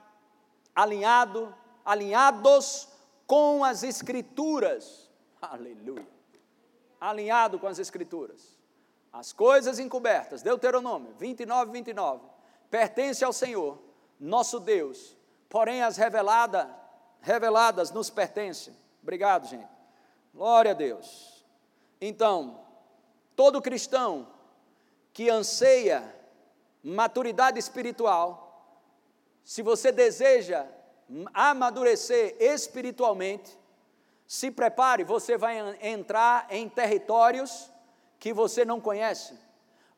alinhado, 0.75 1.53
alinhados 1.84 2.88
com 3.25 3.63
as 3.63 3.84
escrituras. 3.84 5.10
Aleluia. 5.41 6.08
Alinhado 7.00 7.60
com 7.60 7.67
as 7.67 7.79
escrituras. 7.79 8.58
As 9.12 9.34
coisas 9.34 9.79
encobertas, 9.79 10.41
Deuteronômio 10.41 11.13
29, 11.17 11.72
29, 11.72 12.24
pertence 12.70 13.24
ao 13.24 13.34
Senhor, 13.34 13.79
nosso 14.20 14.60
Deus, 14.60 15.17
porém 15.50 15.82
as 15.82 15.98
revelada, 15.98 16.70
reveladas 17.22 17.91
nos 17.91 18.10
pertencem. 18.10 18.75
Obrigado, 19.01 19.48
gente. 19.48 19.70
Glória 20.34 20.72
a 20.72 20.75
Deus. 20.75 21.44
Então, 22.00 22.60
todo 23.36 23.62
cristão 23.62 24.27
que 25.13 25.29
anseia 25.29 26.15
maturidade 26.88 27.60
espiritual, 27.60 28.46
se 29.44 29.62
você 29.62 29.91
deseja 29.91 30.65
amadurecer 31.34 32.36
espiritualmente, 32.39 33.58
se 34.25 34.51
prepare, 34.51 35.03
você 35.03 35.38
vai 35.38 35.77
entrar 35.82 36.48
em 36.50 36.67
territórios 36.70 37.70
que 38.20 38.32
você 38.34 38.63
não 38.63 38.79
conhece. 38.79 39.34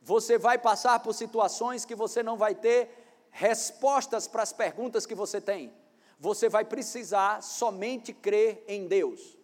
Você 0.01 0.37
vai 0.37 0.57
passar 0.57 0.99
por 0.99 1.13
situações 1.13 1.85
que 1.85 1.93
você 1.93 2.23
não 2.23 2.37
vai 2.37 2.55
ter 2.55 3.27
respostas 3.31 4.27
para 4.27 4.41
as 4.41 4.53
perguntas 4.53 5.05
que 5.05 5.13
você 5.13 5.39
tem. 5.39 5.71
Você 6.19 6.49
vai 6.49 6.65
precisar 6.65 7.41
somente 7.41 8.13
crer 8.13 8.63
em 8.67 8.87
Deus. 8.87 9.37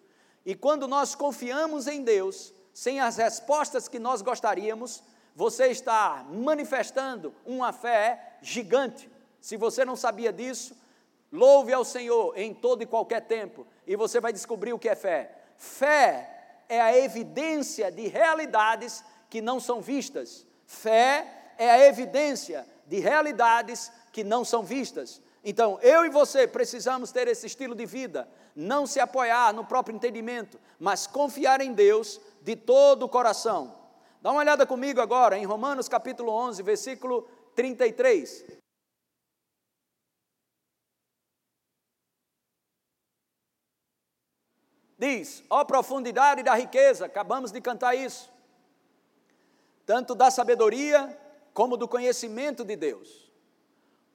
E 0.45 0.55
quando 0.55 0.87
nós 0.87 1.13
confiamos 1.13 1.87
em 1.87 2.03
Deus, 2.03 2.53
sem 2.73 2.99
as 2.99 3.17
respostas 3.17 3.87
que 3.87 3.99
nós 3.99 4.21
gostaríamos, 4.21 5.03
você 5.35 5.67
está 5.67 6.25
manifestando 6.29 7.33
uma 7.45 7.73
fé 7.73 8.37
gigante. 8.41 9.09
Se 9.41 9.57
você 9.57 9.83
não 9.83 9.95
sabia 9.95 10.31
disso, 10.31 10.75
louve 11.31 11.73
ao 11.73 11.83
Senhor 11.83 12.37
em 12.37 12.53
todo 12.53 12.81
e 12.81 12.85
qualquer 12.85 13.21
tempo 13.21 13.67
e 13.85 13.95
você 13.95 14.19
vai 14.19 14.31
descobrir 14.31 14.73
o 14.73 14.79
que 14.79 14.89
é 14.89 14.95
fé. 14.95 15.31
Fé 15.57 16.63
é 16.67 16.81
a 16.81 16.97
evidência 16.97 17.91
de 17.91 18.07
realidades 18.07 19.03
que 19.29 19.41
não 19.41 19.59
são 19.59 19.81
vistas. 19.81 20.45
Fé 20.65 21.53
é 21.57 21.69
a 21.69 21.85
evidência 21.85 22.65
de 22.87 22.99
realidades 22.99 23.91
que 24.11 24.23
não 24.23 24.45
são 24.45 24.63
vistas. 24.63 25.21
Então, 25.43 25.77
eu 25.81 26.05
e 26.05 26.09
você 26.09 26.47
precisamos 26.47 27.11
ter 27.11 27.27
esse 27.27 27.45
estilo 27.45 27.75
de 27.75 27.85
vida, 27.85 28.27
não 28.55 28.87
se 28.87 28.99
apoiar 28.99 29.53
no 29.53 29.63
próprio 29.63 29.95
entendimento, 29.95 30.59
mas 30.79 31.05
confiar 31.05 31.61
em 31.61 31.73
Deus 31.73 32.19
de 32.41 32.55
todo 32.55 33.03
o 33.03 33.09
coração. 33.09 33.84
Dá 34.25 34.31
uma 34.31 34.39
olhada 34.39 34.65
comigo 34.65 34.99
agora 34.99 35.37
em 35.37 35.45
Romanos 35.45 35.87
capítulo 35.87 36.31
11, 36.31 36.63
versículo 36.63 37.29
33. 37.53 38.43
Diz: 44.97 45.43
ó 45.47 45.63
profundidade 45.63 46.41
da 46.41 46.55
riqueza, 46.55 47.05
acabamos 47.05 47.51
de 47.51 47.61
cantar 47.61 47.93
isso, 47.93 48.33
tanto 49.85 50.15
da 50.15 50.31
sabedoria 50.31 51.15
como 51.53 51.77
do 51.77 51.87
conhecimento 51.87 52.65
de 52.65 52.75
Deus. 52.75 53.31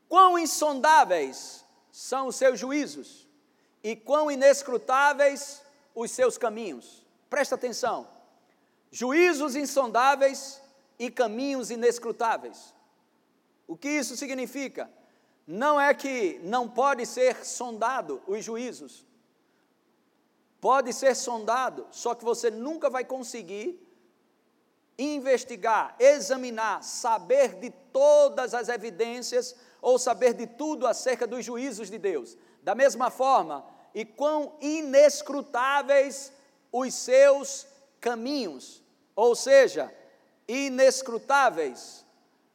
Quão 0.09 0.37
insondáveis 0.37 1.65
são 1.93 2.27
os 2.27 2.35
seus 2.35 2.59
juízos 2.59 3.29
e 3.81 3.95
quão 3.95 4.29
inescrutáveis 4.29 5.63
os 5.95 6.11
seus 6.11 6.37
caminhos. 6.37 7.07
Presta 7.29 7.55
atenção 7.55 8.19
juízos 8.91 9.55
insondáveis 9.55 10.61
e 10.99 11.11
caminhos 11.11 11.71
inescrutáveis. 11.71 12.75
O 13.67 13.77
que 13.77 13.89
isso 13.89 14.17
significa? 14.17 14.91
Não 15.47 15.81
é 15.81 15.95
que 15.95 16.41
não 16.43 16.69
pode 16.69 17.07
ser 17.07 17.45
sondado 17.45 18.23
os 18.27 18.45
juízos. 18.45 19.07
Pode 20.61 20.93
ser 20.93 21.15
sondado, 21.17 21.87
só 21.91 22.15
que 22.15 22.25
você 22.25 22.51
nunca 22.51 22.91
vai 22.91 23.05
conseguir 23.05 23.81
investigar, 24.99 25.97
examinar, 25.99 26.83
saber 26.85 27.55
de 27.55 27.71
todas 27.71 28.53
as 28.53 28.69
evidências 28.69 29.57
ou 29.81 29.99
saber 29.99 30.35
de 30.35 30.47
tudo 30.47 30.87
acerca 30.87 31.27
dos 31.27 31.45
juízos 31.45 31.89
de 31.89 31.97
Deus. 31.97 32.37
Da 32.63 32.75
mesma 32.75 33.11
forma, 33.11 33.65
e 33.95 34.05
quão 34.05 34.55
inescrutáveis 34.61 36.31
os 36.71 36.93
seus 36.93 37.67
caminhos, 38.01 38.80
ou 39.15 39.35
seja, 39.35 39.93
inescrutáveis, 40.49 42.05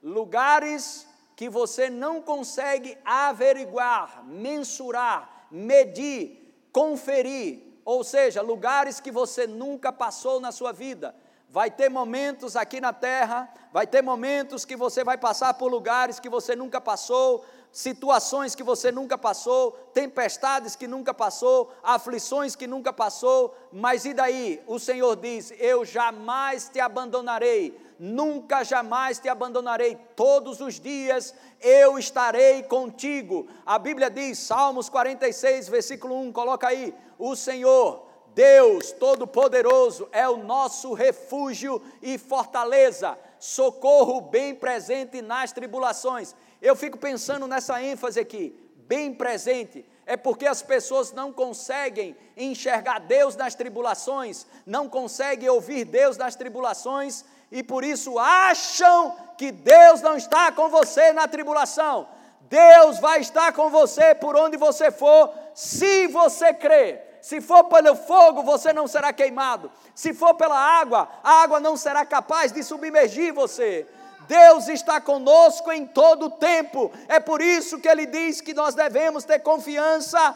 lugares 0.02 1.08
que 1.36 1.50
você 1.50 1.90
não 1.90 2.22
consegue 2.22 2.98
averiguar, 3.04 4.26
mensurar, 4.26 5.48
medir, 5.52 6.68
conferir, 6.72 7.62
ou 7.84 8.04
seja, 8.04 8.42
lugares 8.42 9.00
que 9.00 9.12
você 9.12 9.46
nunca 9.46 9.92
passou 9.92 10.40
na 10.40 10.52
sua 10.52 10.72
vida. 10.72 11.16
Vai 11.50 11.70
ter 11.70 11.90
momentos 11.90 12.56
aqui 12.56 12.82
na 12.82 12.92
terra, 12.92 13.54
vai 13.72 13.86
ter 13.86 14.02
momentos 14.02 14.66
que 14.66 14.76
você 14.76 15.04
vai 15.04 15.18
passar 15.18 15.54
por 15.54 15.72
lugares 15.72 16.20
que 16.20 16.30
você 16.30 16.56
nunca 16.56 16.82
passou, 16.82 17.46
situações 17.76 18.56
que 18.56 18.64
você 18.64 18.90
nunca 18.90 19.18
passou, 19.18 19.74
tempestades 19.94 20.78
que 20.78 20.88
nunca 20.88 21.14
passou, 21.14 21.74
aflições 21.84 22.56
que 22.56 22.66
nunca 22.66 22.94
passou, 22.94 23.54
mas 23.70 24.06
e 24.06 24.14
daí? 24.14 24.64
O 24.66 24.80
Senhor 24.80 25.18
diz: 25.18 25.52
Eu 25.60 25.84
jamais 25.84 26.70
te 26.70 26.80
abandonarei, 26.80 27.78
nunca 28.00 28.64
jamais 28.64 29.20
te 29.20 29.28
abandonarei, 29.28 29.98
todos 30.16 30.62
os 30.62 30.80
dias 30.80 31.36
eu 31.60 32.00
estarei 32.00 32.64
contigo. 32.64 33.46
A 33.66 33.78
Bíblia 33.78 34.10
diz, 34.10 34.40
Salmos 34.40 34.88
46, 34.88 35.68
versículo 35.68 36.16
1, 36.22 36.32
coloca 36.32 36.70
aí: 36.70 36.96
o 37.20 37.36
Senhor, 37.36 38.06
Deus 38.34 38.94
Todo-Poderoso, 38.94 40.08
é 40.14 40.30
o 40.30 40.38
nosso 40.38 40.94
refúgio 40.94 41.82
e 42.02 42.18
fortaleza, 42.18 43.20
socorro 43.38 44.22
bem 44.22 44.56
presente 44.56 45.22
nas 45.22 45.52
tribulações. 45.52 46.34
Eu 46.66 46.76
fico 46.76 46.98
pensando 46.98 47.46
nessa 47.48 47.80
ênfase 47.82 48.20
aqui, 48.20 48.44
bem 48.88 49.14
presente 49.14 49.86
é 50.06 50.16
porque 50.16 50.46
as 50.46 50.62
pessoas 50.62 51.12
não 51.12 51.32
conseguem 51.32 52.16
enxergar 52.36 53.00
Deus 53.00 53.36
nas 53.36 53.56
tribulações, 53.56 54.46
não 54.66 54.88
conseguem 54.88 55.50
ouvir 55.50 55.86
Deus 55.86 56.18
nas 56.18 56.36
tribulações 56.36 57.24
e 57.52 57.64
por 57.64 57.84
isso 57.84 58.18
acham 58.20 59.16
que 59.38 59.52
Deus 59.52 60.02
não 60.02 60.16
está 60.16 60.52
com 60.52 60.70
você 60.70 61.12
na 61.12 61.28
tribulação. 61.28 62.08
Deus 62.42 63.00
vai 63.00 63.20
estar 63.20 63.54
com 63.54 63.70
você 63.70 64.14
por 64.14 64.36
onde 64.36 64.58
você 64.58 64.92
for, 64.92 65.34
se 65.54 66.08
você 66.08 66.54
crer. 66.54 67.20
Se 67.22 67.42
for 67.42 67.64
pelo 67.64 67.96
fogo, 67.96 68.44
você 68.44 68.72
não 68.72 68.88
será 68.88 69.12
queimado. 69.12 69.72
Se 69.96 70.14
for 70.14 70.36
pela 70.36 70.60
água, 70.60 71.10
a 71.24 71.42
água 71.42 71.60
não 71.60 71.76
será 71.76 72.06
capaz 72.06 72.52
de 72.52 72.62
submergir 72.62 73.34
você. 73.34 73.88
Deus 74.28 74.68
está 74.68 75.00
conosco 75.00 75.72
em 75.72 75.86
todo 75.86 76.28
o 76.28 76.32
tempo. 76.32 76.92
É 77.08 77.20
por 77.20 77.42
isso 77.42 77.80
que 77.80 77.88
ele 77.88 78.06
diz 78.06 78.42
que 78.42 78.54
nós 78.54 78.76
devemos 78.76 79.24
ter 79.24 79.40
confiança 79.40 80.36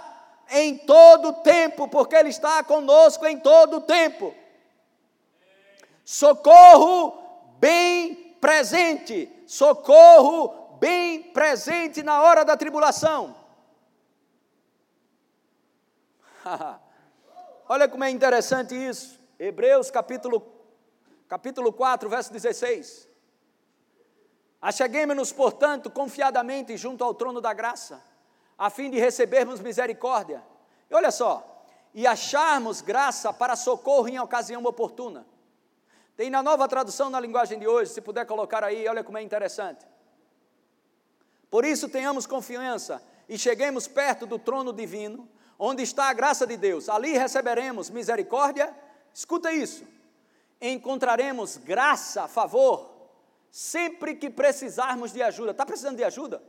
em 0.51 0.77
todo 0.77 1.29
o 1.29 1.33
tempo, 1.33 1.87
porque 1.87 2.15
ele 2.15 2.29
está 2.29 2.63
conosco 2.63 3.25
em 3.25 3.39
todo 3.39 3.77
o 3.77 3.81
tempo. 3.81 4.33
Socorro 6.03 7.17
bem 7.59 8.35
presente, 8.41 9.31
socorro 9.45 10.77
bem 10.79 11.21
presente 11.23 12.01
na 12.01 12.21
hora 12.21 12.43
da 12.43 12.57
tribulação. 12.57 13.35
Olha 17.69 17.87
como 17.87 18.03
é 18.03 18.09
interessante 18.09 18.73
isso. 18.73 19.19
Hebreus 19.37 19.91
capítulo, 19.91 20.41
capítulo 21.27 21.71
4, 21.71 22.09
verso 22.09 22.33
16. 22.33 23.08
Acheguemos-nos, 24.61 25.31
portanto, 25.31 25.89
confiadamente 25.89 26.75
junto 26.75 27.03
ao 27.03 27.13
trono 27.13 27.39
da 27.39 27.53
graça, 27.53 28.03
a 28.57 28.69
fim 28.69 28.89
de 28.89 28.99
recebermos 28.99 29.61
misericórdia. 29.61 30.43
E 30.89 30.93
olha 30.93 31.11
só, 31.11 31.63
e 31.93 32.05
acharmos 32.05 32.81
graça 32.81 33.31
para 33.31 33.55
socorro 33.55 34.09
em 34.09 34.19
ocasião 34.19 34.63
oportuna. 34.65 35.25
Tem 36.17 36.29
na 36.29 36.43
nova 36.43 36.67
tradução 36.67 37.09
na 37.09 37.19
linguagem 37.19 37.57
de 37.57 37.67
hoje, 37.67 37.91
se 37.91 38.01
puder 38.01 38.25
colocar 38.25 38.61
aí, 38.61 38.85
olha 38.87 39.03
como 39.03 39.17
é 39.17 39.21
interessante. 39.21 39.85
Por 41.49 41.63
isso 41.63 41.87
tenhamos 41.87 42.27
confiança 42.27 43.01
e 43.29 43.37
cheguemos 43.37 43.87
perto 43.87 44.25
do 44.25 44.37
trono 44.37 44.73
divino, 44.73 45.27
onde 45.57 45.83
está 45.83 46.09
a 46.09 46.13
graça 46.13 46.45
de 46.45 46.57
Deus. 46.57 46.89
Ali 46.89 47.17
receberemos 47.17 47.89
misericórdia. 47.89 48.75
Escuta 49.13 49.51
isso. 49.51 49.85
Encontraremos 50.61 51.55
graça, 51.55 52.27
favor 52.27 52.88
Sempre 53.51 54.15
que 54.15 54.29
precisarmos 54.29 55.11
de 55.11 55.21
ajuda, 55.21 55.51
está 55.51 55.65
precisando 55.65 55.97
de 55.97 56.03
ajuda? 56.03 56.41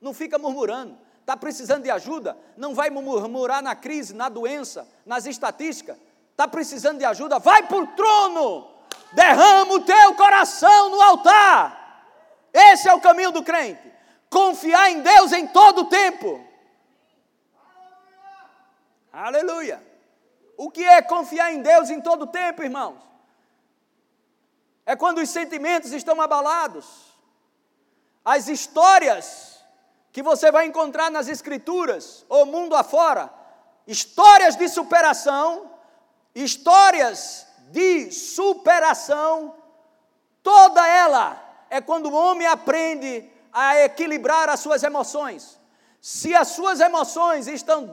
Não 0.00 0.14
fica 0.14 0.38
murmurando. 0.38 0.96
Está 1.20 1.36
precisando 1.36 1.82
de 1.82 1.90
ajuda? 1.90 2.38
Não 2.56 2.74
vai 2.74 2.88
murmurar 2.88 3.62
na 3.62 3.74
crise, 3.76 4.14
na 4.14 4.28
doença, 4.28 4.88
nas 5.04 5.26
estatísticas. 5.26 5.98
Está 6.30 6.48
precisando 6.48 6.98
de 6.98 7.04
ajuda? 7.04 7.38
Vai 7.38 7.66
para 7.66 7.76
o 7.76 7.86
trono! 7.88 8.78
Derrama 9.12 9.74
o 9.74 9.80
teu 9.80 10.14
coração 10.14 10.90
no 10.90 11.02
altar. 11.02 12.06
Esse 12.52 12.88
é 12.88 12.94
o 12.94 13.00
caminho 13.00 13.30
do 13.30 13.42
crente. 13.42 13.92
Confiar 14.30 14.90
em 14.90 15.00
Deus 15.00 15.32
em 15.32 15.46
todo 15.46 15.82
o 15.82 15.84
tempo. 15.86 16.44
Aleluia. 19.12 19.82
O 20.56 20.70
que 20.70 20.84
é 20.84 21.02
confiar 21.02 21.52
em 21.52 21.60
Deus 21.60 21.90
em 21.90 22.00
todo 22.00 22.22
o 22.22 22.26
tempo, 22.26 22.62
irmãos? 22.62 22.98
É 24.88 24.96
quando 24.96 25.18
os 25.18 25.28
sentimentos 25.28 25.92
estão 25.92 26.18
abalados. 26.18 26.86
As 28.24 28.48
histórias 28.48 29.62
que 30.10 30.22
você 30.22 30.50
vai 30.50 30.64
encontrar 30.64 31.10
nas 31.10 31.28
Escrituras, 31.28 32.24
ou 32.26 32.46
mundo 32.46 32.74
afora, 32.74 33.30
histórias 33.86 34.56
de 34.56 34.66
superação, 34.66 35.70
histórias 36.34 37.46
de 37.70 38.10
superação, 38.10 39.54
toda 40.42 40.88
ela 40.88 41.38
é 41.68 41.82
quando 41.82 42.06
o 42.06 42.14
homem 42.14 42.46
aprende 42.46 43.30
a 43.52 43.78
equilibrar 43.84 44.48
as 44.48 44.60
suas 44.60 44.82
emoções. 44.82 45.60
Se 46.00 46.34
as 46.34 46.48
suas 46.48 46.80
emoções 46.80 47.46
estão 47.46 47.86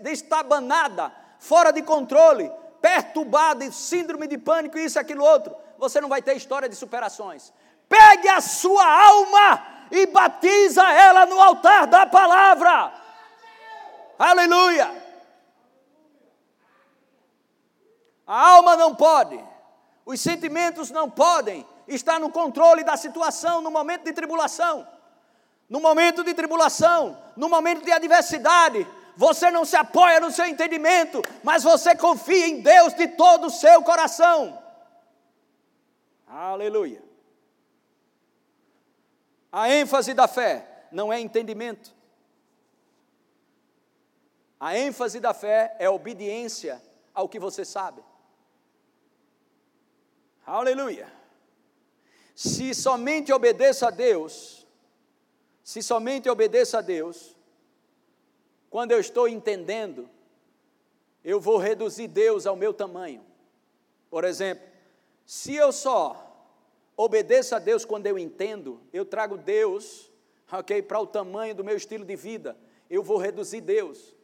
destabanadas, 0.00 1.12
fora 1.38 1.70
de 1.72 1.82
controle, 1.82 2.50
perturbadas, 2.80 3.74
síndrome 3.74 4.26
de 4.26 4.38
pânico, 4.38 4.78
isso, 4.78 4.98
aquilo, 4.98 5.22
outro, 5.22 5.54
você 5.78 6.00
não 6.00 6.08
vai 6.08 6.20
ter 6.20 6.36
história 6.36 6.68
de 6.68 6.74
superações. 6.74 7.52
Pegue 7.88 8.28
a 8.28 8.40
sua 8.40 8.84
alma 8.84 9.66
e 9.90 10.06
batiza 10.06 10.82
ela 10.82 11.24
no 11.24 11.40
altar 11.40 11.86
da 11.86 12.04
palavra. 12.04 12.92
Aleluia! 14.18 15.06
A 18.26 18.48
alma 18.50 18.76
não 18.76 18.94
pode, 18.94 19.42
os 20.04 20.20
sentimentos 20.20 20.90
não 20.90 21.08
podem 21.08 21.66
estar 21.86 22.20
no 22.20 22.30
controle 22.30 22.84
da 22.84 22.96
situação 22.96 23.62
no 23.62 23.70
momento 23.70 24.04
de 24.04 24.12
tribulação. 24.12 24.86
No 25.68 25.80
momento 25.80 26.24
de 26.24 26.34
tribulação, 26.34 27.16
no 27.36 27.48
momento 27.48 27.84
de 27.84 27.92
adversidade, 27.92 28.86
você 29.16 29.50
não 29.50 29.64
se 29.64 29.76
apoia 29.76 30.20
no 30.20 30.30
seu 30.30 30.46
entendimento, 30.46 31.22
mas 31.42 31.62
você 31.62 31.94
confia 31.94 32.48
em 32.48 32.60
Deus 32.60 32.94
de 32.94 33.08
todo 33.08 33.46
o 33.46 33.50
seu 33.50 33.82
coração. 33.82 34.58
Aleluia. 36.28 37.02
A 39.50 39.70
ênfase 39.70 40.12
da 40.12 40.28
fé 40.28 40.86
não 40.92 41.12
é 41.12 41.18
entendimento. 41.18 41.94
A 44.60 44.76
ênfase 44.76 45.20
da 45.20 45.32
fé 45.32 45.74
é 45.78 45.88
obediência 45.88 46.82
ao 47.14 47.28
que 47.28 47.38
você 47.38 47.64
sabe. 47.64 48.02
Aleluia. 50.44 51.12
Se 52.34 52.74
somente 52.74 53.32
obedeça 53.32 53.88
a 53.88 53.90
Deus, 53.90 54.66
se 55.64 55.82
somente 55.82 56.28
obedeça 56.28 56.78
a 56.78 56.80
Deus, 56.80 57.36
quando 58.70 58.92
eu 58.92 59.00
estou 59.00 59.28
entendendo, 59.28 60.08
eu 61.24 61.40
vou 61.40 61.58
reduzir 61.58 62.08
Deus 62.08 62.46
ao 62.46 62.56
meu 62.56 62.72
tamanho. 62.72 63.24
Por 64.10 64.24
exemplo, 64.24 64.66
se 65.28 65.54
eu 65.54 65.70
só 65.72 66.24
obedeço 66.96 67.54
a 67.54 67.58
Deus 67.58 67.84
quando 67.84 68.06
eu 68.06 68.18
entendo, 68.18 68.80
eu 68.94 69.04
trago 69.04 69.36
Deus, 69.36 70.10
ok, 70.50 70.80
para 70.80 70.98
o 70.98 71.06
tamanho 71.06 71.54
do 71.54 71.62
meu 71.62 71.76
estilo 71.76 72.02
de 72.02 72.16
vida, 72.16 72.56
eu 72.88 73.02
vou 73.02 73.18
reduzir 73.18 73.60
Deus. 73.60 74.16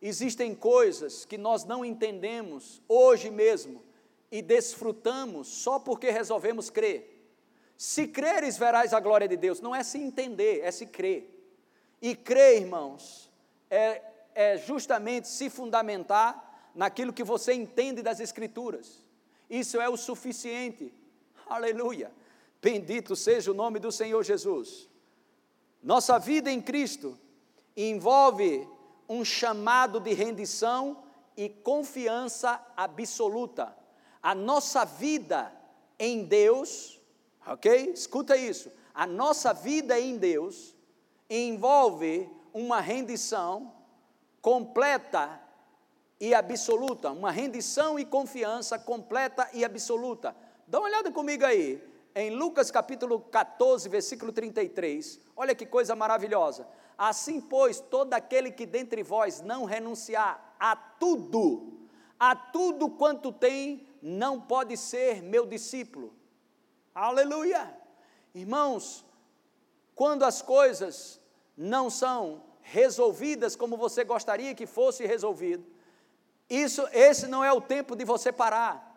Existem 0.00 0.54
coisas 0.54 1.24
que 1.24 1.36
nós 1.36 1.64
não 1.64 1.84
entendemos 1.84 2.80
hoje 2.88 3.28
mesmo 3.28 3.82
e 4.30 4.40
desfrutamos 4.40 5.48
só 5.48 5.80
porque 5.80 6.12
resolvemos 6.12 6.70
crer. 6.70 7.26
Se 7.76 8.06
creres, 8.06 8.56
verás 8.56 8.94
a 8.94 9.00
glória 9.00 9.26
de 9.26 9.36
Deus. 9.36 9.60
Não 9.60 9.74
é 9.74 9.82
se 9.82 9.98
entender, 9.98 10.60
é 10.60 10.70
se 10.70 10.86
crer. 10.86 11.28
E 12.00 12.14
crer, 12.14 12.62
irmãos, 12.62 13.28
é, 13.68 14.00
é 14.32 14.58
justamente 14.58 15.26
se 15.26 15.50
fundamentar 15.50 16.70
naquilo 16.72 17.12
que 17.12 17.24
você 17.24 17.52
entende 17.52 18.00
das 18.00 18.20
Escrituras. 18.20 19.01
Isso 19.52 19.78
é 19.78 19.86
o 19.86 19.98
suficiente. 19.98 20.94
Aleluia. 21.46 22.10
Bendito 22.62 23.14
seja 23.14 23.50
o 23.50 23.54
nome 23.54 23.78
do 23.78 23.92
Senhor 23.92 24.24
Jesus. 24.24 24.88
Nossa 25.82 26.18
vida 26.18 26.50
em 26.50 26.58
Cristo 26.58 27.18
envolve 27.76 28.66
um 29.06 29.22
chamado 29.22 30.00
de 30.00 30.14
rendição 30.14 31.02
e 31.36 31.50
confiança 31.50 32.66
absoluta. 32.74 33.76
A 34.22 34.34
nossa 34.34 34.86
vida 34.86 35.52
em 35.98 36.24
Deus, 36.24 36.98
ok? 37.46 37.90
Escuta 37.90 38.34
isso. 38.34 38.72
A 38.94 39.06
nossa 39.06 39.52
vida 39.52 40.00
em 40.00 40.16
Deus 40.16 40.74
envolve 41.28 42.26
uma 42.54 42.80
rendição 42.80 43.70
completa 44.40 45.41
e 46.22 46.32
absoluta, 46.34 47.10
uma 47.10 47.32
rendição 47.32 47.98
e 47.98 48.04
confiança 48.04 48.78
completa 48.78 49.48
e 49.52 49.64
absoluta. 49.64 50.36
Dá 50.68 50.78
uma 50.78 50.86
olhada 50.86 51.10
comigo 51.10 51.44
aí, 51.44 51.82
em 52.14 52.30
Lucas 52.30 52.70
capítulo 52.70 53.18
14, 53.18 53.88
versículo 53.88 54.30
33. 54.30 55.18
Olha 55.34 55.52
que 55.52 55.66
coisa 55.66 55.96
maravilhosa. 55.96 56.64
Assim, 56.96 57.40
pois, 57.40 57.80
todo 57.80 58.14
aquele 58.14 58.52
que 58.52 58.64
dentre 58.64 59.02
vós 59.02 59.40
não 59.40 59.64
renunciar 59.64 60.54
a 60.60 60.76
tudo, 60.76 61.88
a 62.20 62.36
tudo 62.36 62.88
quanto 62.88 63.32
tem, 63.32 63.84
não 64.00 64.40
pode 64.40 64.76
ser 64.76 65.20
meu 65.24 65.44
discípulo. 65.44 66.14
Aleluia! 66.94 67.76
Irmãos, 68.32 69.04
quando 69.92 70.22
as 70.22 70.40
coisas 70.40 71.20
não 71.56 71.90
são 71.90 72.44
resolvidas 72.60 73.56
como 73.56 73.76
você 73.76 74.04
gostaria 74.04 74.54
que 74.54 74.66
fosse 74.66 75.04
resolvido, 75.04 75.72
isso, 76.52 76.86
esse 76.92 77.26
não 77.26 77.42
é 77.42 77.50
o 77.50 77.62
tempo 77.62 77.96
de 77.96 78.04
você 78.04 78.30
parar. 78.30 78.92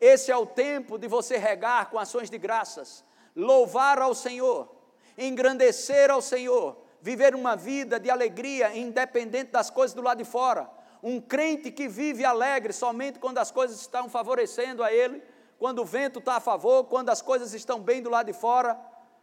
Esse 0.00 0.32
é 0.32 0.36
o 0.36 0.46
tempo 0.46 0.98
de 0.98 1.06
você 1.06 1.36
regar 1.36 1.90
com 1.90 1.98
ações 1.98 2.30
de 2.30 2.38
graças, 2.38 3.04
louvar 3.36 3.98
ao 4.00 4.14
Senhor, 4.14 4.68
engrandecer 5.16 6.10
ao 6.10 6.22
Senhor, 6.22 6.78
viver 7.02 7.34
uma 7.34 7.56
vida 7.56 8.00
de 8.00 8.08
alegria 8.08 8.74
independente 8.74 9.50
das 9.50 9.68
coisas 9.68 9.94
do 9.94 10.00
lado 10.00 10.18
de 10.18 10.24
fora. 10.24 10.70
Um 11.02 11.20
crente 11.20 11.70
que 11.70 11.86
vive 11.86 12.24
alegre 12.24 12.72
somente 12.72 13.18
quando 13.18 13.36
as 13.36 13.50
coisas 13.50 13.78
estão 13.80 14.08
favorecendo 14.08 14.82
a 14.82 14.90
ele, 14.90 15.22
quando 15.58 15.80
o 15.80 15.84
vento 15.84 16.18
está 16.20 16.36
a 16.36 16.40
favor, 16.40 16.84
quando 16.84 17.10
as 17.10 17.20
coisas 17.20 17.52
estão 17.52 17.78
bem 17.80 18.00
do 18.00 18.08
lado 18.08 18.26
de 18.26 18.32
fora. 18.32 18.80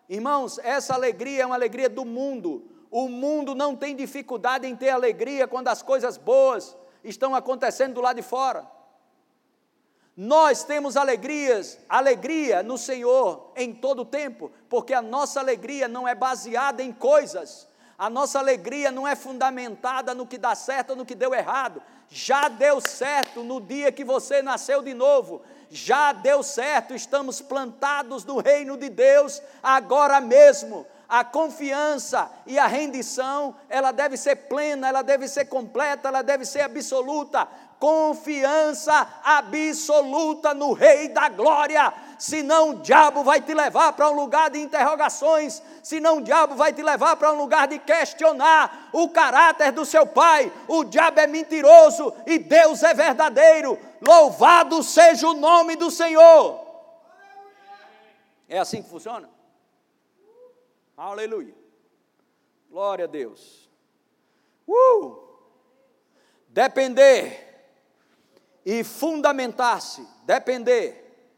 Irmãos, 0.08 0.60
essa 0.60 0.94
alegria 0.94 1.42
é 1.42 1.46
uma 1.46 1.56
alegria 1.56 1.90
do 1.90 2.06
mundo. 2.06 2.70
O 2.92 3.08
mundo 3.10 3.56
não 3.56 3.76
tem 3.76 3.96
dificuldade 3.96 4.68
em 4.68 4.76
ter 4.76 4.90
alegria 4.90 5.48
quando 5.48 5.70
as 5.70 5.82
coisas 5.82 6.18
boas 6.18 6.78
estão 7.04 7.36
acontecendo 7.36 7.96
do 7.96 8.02
lado 8.02 8.18
de 8.18 8.22
fora. 8.22 8.66
Nós 10.16 10.64
temos 10.64 10.98
alegrias, 10.98 11.80
alegria 11.88 12.62
no 12.62 12.78
Senhor 12.78 13.52
em 13.56 13.74
todo 13.74 14.02
o 14.02 14.06
tempo, 14.06 14.52
porque 14.70 14.94
a 14.94 15.02
nossa 15.02 15.40
alegria 15.40 15.88
não 15.88 16.08
é 16.08 16.14
baseada 16.14 16.84
em 16.84 16.92
coisas, 16.92 17.68
a 17.98 18.10
nossa 18.10 18.38
alegria 18.40 18.92
não 18.92 19.08
é 19.08 19.16
fundamentada 19.16 20.14
no 20.14 20.28
que 20.28 20.38
dá 20.38 20.54
certo 20.54 20.92
ou 20.92 20.96
no 20.96 21.06
que 21.06 21.16
deu 21.16 21.34
errado. 21.34 21.82
Já 22.10 22.50
deu 22.50 22.82
certo 22.82 23.42
no 23.42 23.62
dia 23.62 23.92
que 23.92 24.04
você 24.04 24.42
nasceu 24.42 24.82
de 24.82 24.94
novo, 24.94 25.42
já 25.70 26.12
deu 26.12 26.44
certo, 26.44 26.94
estamos 26.94 27.42
plantados 27.42 28.26
no 28.26 28.40
reino 28.40 28.76
de 28.76 28.90
Deus 28.90 29.42
agora 29.64 30.20
mesmo 30.20 30.86
a 31.12 31.26
confiança 31.26 32.32
e 32.48 32.58
a 32.58 32.68
rendição, 32.68 33.54
ela 33.68 33.92
deve 33.92 34.16
ser 34.16 34.34
plena, 34.48 34.88
ela 34.88 35.02
deve 35.02 35.28
ser 35.28 35.44
completa, 35.44 36.08
ela 36.08 36.22
deve 36.22 36.46
ser 36.46 36.62
absoluta. 36.62 37.46
Confiança 37.78 39.06
absoluta 39.22 40.54
no 40.54 40.72
Rei 40.72 41.10
da 41.10 41.28
Glória, 41.28 41.94
senão 42.18 42.70
o 42.70 42.76
diabo 42.76 43.26
vai 43.26 43.42
te 43.42 43.54
levar 43.54 43.92
para 43.92 44.10
um 44.10 44.14
lugar 44.14 44.52
de 44.52 44.62
interrogações, 44.62 45.62
senão 45.84 46.20
o 46.20 46.22
diabo 46.22 46.56
vai 46.56 46.72
te 46.72 46.82
levar 46.82 47.18
para 47.18 47.34
um 47.34 47.36
lugar 47.36 47.68
de 47.68 47.78
questionar 47.78 48.88
o 48.94 49.10
caráter 49.10 49.74
do 49.74 49.84
seu 49.84 50.08
pai. 50.08 50.50
O 50.66 50.86
diabo 50.86 51.20
é 51.20 51.28
mentiroso 51.28 52.14
e 52.26 52.40
Deus 52.40 52.84
é 52.84 52.94
verdadeiro. 52.94 53.78
Louvado 54.00 54.82
seja 54.82 55.28
o 55.28 55.34
nome 55.34 55.76
do 55.76 55.92
Senhor. 55.92 56.58
É 58.48 58.60
assim 58.60 58.82
que 58.82 58.90
funciona? 58.90 59.41
Aleluia. 61.02 61.56
Glória 62.70 63.06
a 63.06 63.08
Deus. 63.08 63.68
Uh! 64.68 65.18
Depender 66.48 67.74
e 68.64 68.84
fundamentar-se, 68.84 70.08
depender 70.26 71.34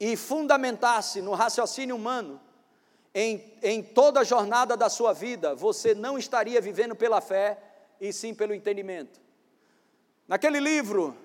e 0.00 0.16
fundamentar-se 0.16 1.22
no 1.22 1.34
raciocínio 1.34 1.94
humano 1.94 2.40
em, 3.14 3.56
em 3.62 3.80
toda 3.80 4.18
a 4.20 4.24
jornada 4.24 4.76
da 4.76 4.88
sua 4.88 5.12
vida, 5.12 5.54
você 5.54 5.94
não 5.94 6.18
estaria 6.18 6.60
vivendo 6.60 6.96
pela 6.96 7.20
fé 7.20 7.56
e 8.00 8.12
sim 8.12 8.34
pelo 8.34 8.52
entendimento. 8.52 9.20
Naquele 10.26 10.58
livro, 10.58 11.16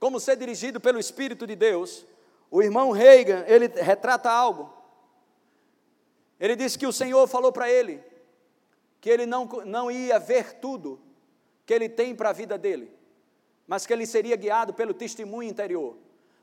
Como 0.00 0.18
Ser 0.18 0.34
Dirigido 0.34 0.80
pelo 0.80 0.98
Espírito 0.98 1.46
de 1.46 1.54
Deus, 1.54 2.04
o 2.50 2.60
irmão 2.60 2.90
Reagan, 2.90 3.44
ele 3.46 3.68
retrata 3.68 4.28
algo 4.28 4.75
ele 6.38 6.54
disse 6.54 6.78
que 6.78 6.86
o 6.86 6.92
Senhor 6.92 7.26
falou 7.26 7.50
para 7.52 7.70
ele 7.70 8.02
que 9.00 9.10
ele 9.10 9.26
não, 9.26 9.46
não 9.64 9.90
ia 9.90 10.18
ver 10.18 10.54
tudo 10.54 11.00
que 11.64 11.72
ele 11.72 11.88
tem 11.88 12.14
para 12.14 12.30
a 12.30 12.32
vida 12.32 12.58
dele, 12.58 12.92
mas 13.66 13.86
que 13.86 13.92
ele 13.92 14.06
seria 14.06 14.36
guiado 14.36 14.74
pelo 14.74 14.94
testemunho 14.94 15.48
interior. 15.48 15.96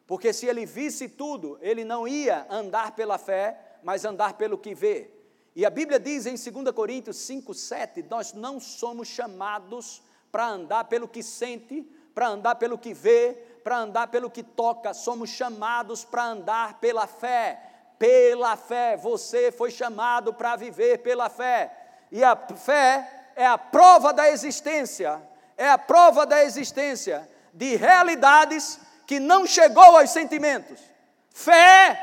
Porque 0.08 0.34
se 0.34 0.46
ele 0.46 0.66
visse 0.66 1.08
tudo, 1.08 1.58
ele 1.62 1.84
não 1.84 2.08
ia 2.08 2.46
andar 2.50 2.96
pela 2.96 3.18
fé, 3.18 3.78
mas 3.84 4.06
andar 4.06 4.34
pelo 4.34 4.58
que 4.58 4.76
vê. 4.76 5.10
E 5.56 5.66
a 5.66 5.70
Bíblia 5.70 6.00
diz 6.00 6.26
em 6.26 6.36
2 6.36 6.74
Coríntios 6.74 7.18
5, 7.18 7.54
7: 7.54 8.06
nós 8.10 8.34
não 8.34 8.60
somos 8.60 9.08
chamados 9.08 10.02
para 10.32 10.48
andar 10.48 10.86
pelo 10.86 11.08
que 11.08 11.22
sente, 11.22 11.88
para 12.14 12.28
andar 12.30 12.56
pelo 12.56 12.78
que 12.78 12.94
vê, 12.94 13.34
para 13.64 13.80
andar 13.80 14.08
pelo 14.08 14.30
que 14.30 14.44
toca, 14.44 14.94
somos 14.94 15.30
chamados 15.30 16.04
para 16.04 16.26
andar 16.26 16.80
pela 16.80 17.08
fé 17.08 17.73
pela 18.04 18.58
fé. 18.58 18.98
Você 18.98 19.50
foi 19.50 19.72
chamado 19.72 20.34
para 20.34 20.58
viver 20.58 20.98
pela 20.98 21.30
fé. 21.30 21.72
E 22.12 22.22
a 22.22 22.36
fé 22.36 23.30
é 23.34 23.48
a 23.48 23.58
prova 23.58 24.12
da 24.12 24.30
existência, 24.30 25.22
é 25.56 25.70
a 25.70 25.78
prova 25.78 26.26
da 26.26 26.44
existência 26.44 27.30
de 27.54 27.78
realidades 27.78 28.78
que 29.08 29.22
não 29.22 29.48
chegou 29.48 29.98
aos 29.98 30.10
sentimentos. 30.10 30.82
Fé 31.30 31.98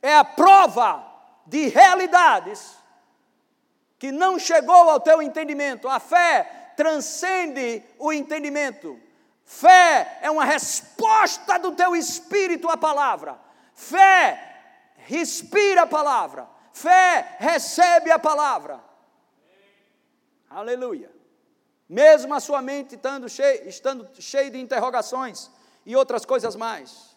é 0.00 0.16
a 0.16 0.24
prova 0.24 1.04
de 1.46 1.68
realidades 1.68 2.74
que 3.98 4.10
não 4.10 4.38
chegou 4.38 4.88
ao 4.88 4.98
teu 4.98 5.20
entendimento. 5.20 5.90
A 5.90 6.00
fé 6.00 6.72
transcende 6.74 7.84
o 7.98 8.14
entendimento. 8.14 8.98
Fé 9.44 10.20
é 10.22 10.30
uma 10.30 10.46
resposta 10.46 11.58
do 11.58 11.72
teu 11.72 11.94
espírito 11.94 12.70
à 12.70 12.78
palavra. 12.78 13.38
Fé 13.74 14.51
respira 15.12 15.82
a 15.82 15.86
palavra, 15.86 16.48
fé 16.72 17.36
recebe 17.38 18.10
a 18.10 18.18
palavra. 18.18 18.82
Aleluia. 20.48 21.10
Mesmo 21.86 22.32
a 22.32 22.40
sua 22.40 22.62
mente 22.62 22.94
estando 22.94 23.28
cheia, 23.28 23.68
estando 23.68 24.08
cheia 24.18 24.50
de 24.50 24.58
interrogações 24.58 25.50
e 25.84 25.94
outras 25.94 26.24
coisas 26.24 26.56
mais. 26.56 27.14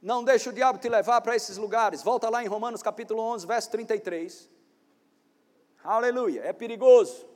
Não 0.00 0.24
deixe 0.24 0.48
o 0.48 0.52
diabo 0.52 0.78
te 0.78 0.88
levar 0.88 1.20
para 1.20 1.36
esses 1.36 1.58
lugares. 1.58 2.02
Volta 2.02 2.30
lá 2.30 2.42
em 2.42 2.46
Romanos 2.46 2.82
capítulo 2.82 3.20
11, 3.20 3.46
verso 3.46 3.70
33. 3.70 4.48
Aleluia. 5.84 6.42
É 6.44 6.52
perigoso. 6.52 7.26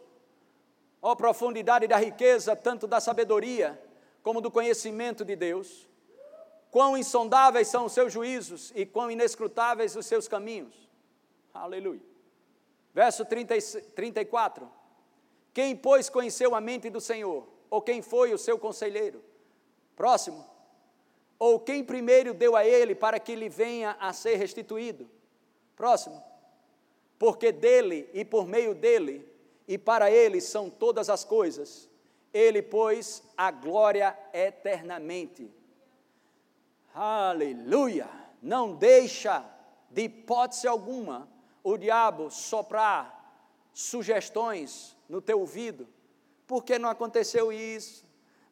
Ó 1.03 1.15
profundidade 1.15 1.87
da 1.87 1.97
riqueza, 1.97 2.57
tanto 2.57 2.87
da 2.87 3.01
sabedoria 3.01 3.79
como 4.23 4.41
do 4.41 4.51
conhecimento 4.51 5.25
de 5.25 5.37
Deus. 5.37 5.90
Quão 6.71 6.97
insondáveis 6.97 7.69
são 7.69 7.87
os 7.87 7.93
seus 7.93 8.13
juízos 8.13 8.73
e 8.75 8.87
quão 8.87 9.11
inescrutáveis 9.11 9.97
os 9.97 10.07
seus 10.07 10.29
caminhos. 10.29 10.89
Aleluia. 11.53 12.03
Verso 12.95 13.25
30, 13.25 13.55
34. 13.95 14.71
Quem, 15.53 15.77
pois, 15.77 16.09
conheceu 16.09 16.55
a 16.55 16.61
mente 16.61 16.89
do 16.89 17.01
Senhor? 17.01 17.47
Ou 17.69 17.83
quem 17.83 18.03
foi 18.03 18.33
o 18.33 18.39
seu 18.39 18.59
conselheiro? 18.59 19.23
Próximo. 19.97 20.49
Ou 21.39 21.59
quem 21.59 21.83
primeiro 21.83 22.35
deu 22.35 22.55
a 22.55 22.65
ele 22.65 22.95
para 22.95 23.19
que 23.19 23.35
lhe 23.35 23.49
venha 23.49 23.97
a 23.99 24.13
ser 24.13 24.37
restituído? 24.37 25.11
Próximo. 25.75 26.23
Porque 27.19 27.51
dele 27.51 28.09
e 28.13 28.25
por 28.25 28.47
meio 28.47 28.75
dele 28.75 29.27
e 29.67 29.77
para 29.77 30.11
ele 30.11 30.41
são 30.41 30.71
todas 30.71 31.09
as 31.09 31.25
coisas. 31.25 31.89
Ele, 32.33 32.63
pois, 32.63 33.23
a 33.37 33.51
glória 33.51 34.17
eternamente. 34.33 35.51
Aleluia! 36.95 38.09
Não 38.43 38.75
deixa 38.75 39.45
de 39.91 40.03
hipótese 40.03 40.67
alguma 40.67 41.29
o 41.63 41.77
diabo 41.77 42.31
soprar 42.31 43.21
sugestões 43.73 44.97
no 45.09 45.21
teu 45.21 45.41
ouvido. 45.41 45.89
Por 46.47 46.65
que 46.65 46.79
não 46.79 46.89
aconteceu 46.89 47.53
isso? 47.53 48.05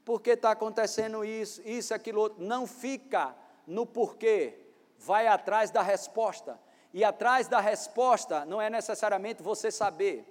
Por 0.05 0.20
que 0.20 0.31
está 0.31 0.53
acontecendo 0.53 1.24
isso? 1.24 1.61
Isso, 1.64 1.92
aquilo 1.92 2.20
outro. 2.20 2.44
Não 2.44 2.66
fica 2.66 3.35
no 3.66 3.85
porquê. 3.85 4.59
Vai 4.98 5.27
atrás 5.27 5.70
da 5.70 5.83
resposta. 5.83 6.59
E 6.94 7.05
atrás 7.05 7.48
da 7.48 7.61
resposta 7.61 8.44
não 8.44 8.61
é 8.61 8.70
necessariamente 8.70 9.42
você 9.42 9.70
saber. 9.70 10.24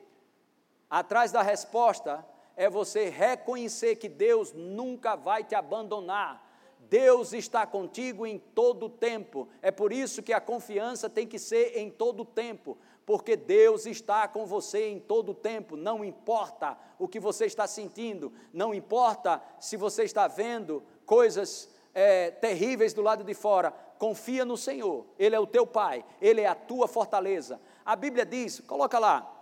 Atrás 0.89 1.31
da 1.31 1.41
resposta 1.41 2.25
é 2.55 2.69
você 2.69 3.09
reconhecer 3.09 3.97
que 3.97 4.09
Deus 4.09 4.53
nunca 4.53 5.15
vai 5.15 5.43
te 5.43 5.53
abandonar 5.53 6.46
Deus 6.79 7.33
está 7.33 7.65
contigo 7.65 8.25
em 8.25 8.37
todo 8.37 8.85
o 8.85 8.89
tempo. 8.89 9.47
É 9.61 9.71
por 9.71 9.91
isso 9.91 10.23
que 10.23 10.33
a 10.33 10.39
confiança 10.39 11.09
tem 11.09 11.27
que 11.27 11.37
ser 11.37 11.77
em 11.77 11.89
todo 11.89 12.21
o 12.21 12.25
tempo, 12.25 12.77
porque 13.05 13.35
Deus 13.35 13.85
está 13.85 14.27
com 14.27 14.45
você 14.45 14.89
em 14.89 14.99
todo 14.99 15.31
o 15.31 15.35
tempo. 15.35 15.75
Não 15.75 16.03
importa 16.03 16.77
o 16.97 17.07
que 17.07 17.19
você 17.19 17.45
está 17.45 17.67
sentindo, 17.67 18.31
não 18.53 18.73
importa 18.73 19.41
se 19.59 19.75
você 19.75 20.03
está 20.03 20.27
vendo 20.27 20.83
coisas 21.05 21.69
é, 21.93 22.31
terríveis 22.31 22.93
do 22.93 23.01
lado 23.01 23.23
de 23.23 23.33
fora. 23.33 23.71
Confia 23.99 24.45
no 24.45 24.55
Senhor, 24.55 25.05
Ele 25.17 25.35
é 25.35 25.39
o 25.39 25.47
teu 25.47 25.65
Pai, 25.65 26.05
Ele 26.21 26.41
é 26.41 26.47
a 26.47 26.55
tua 26.55 26.87
fortaleza. 26.87 27.59
A 27.85 27.95
Bíblia 27.95 28.25
diz, 28.25 28.59
coloca 28.61 28.99
lá, 28.99 29.33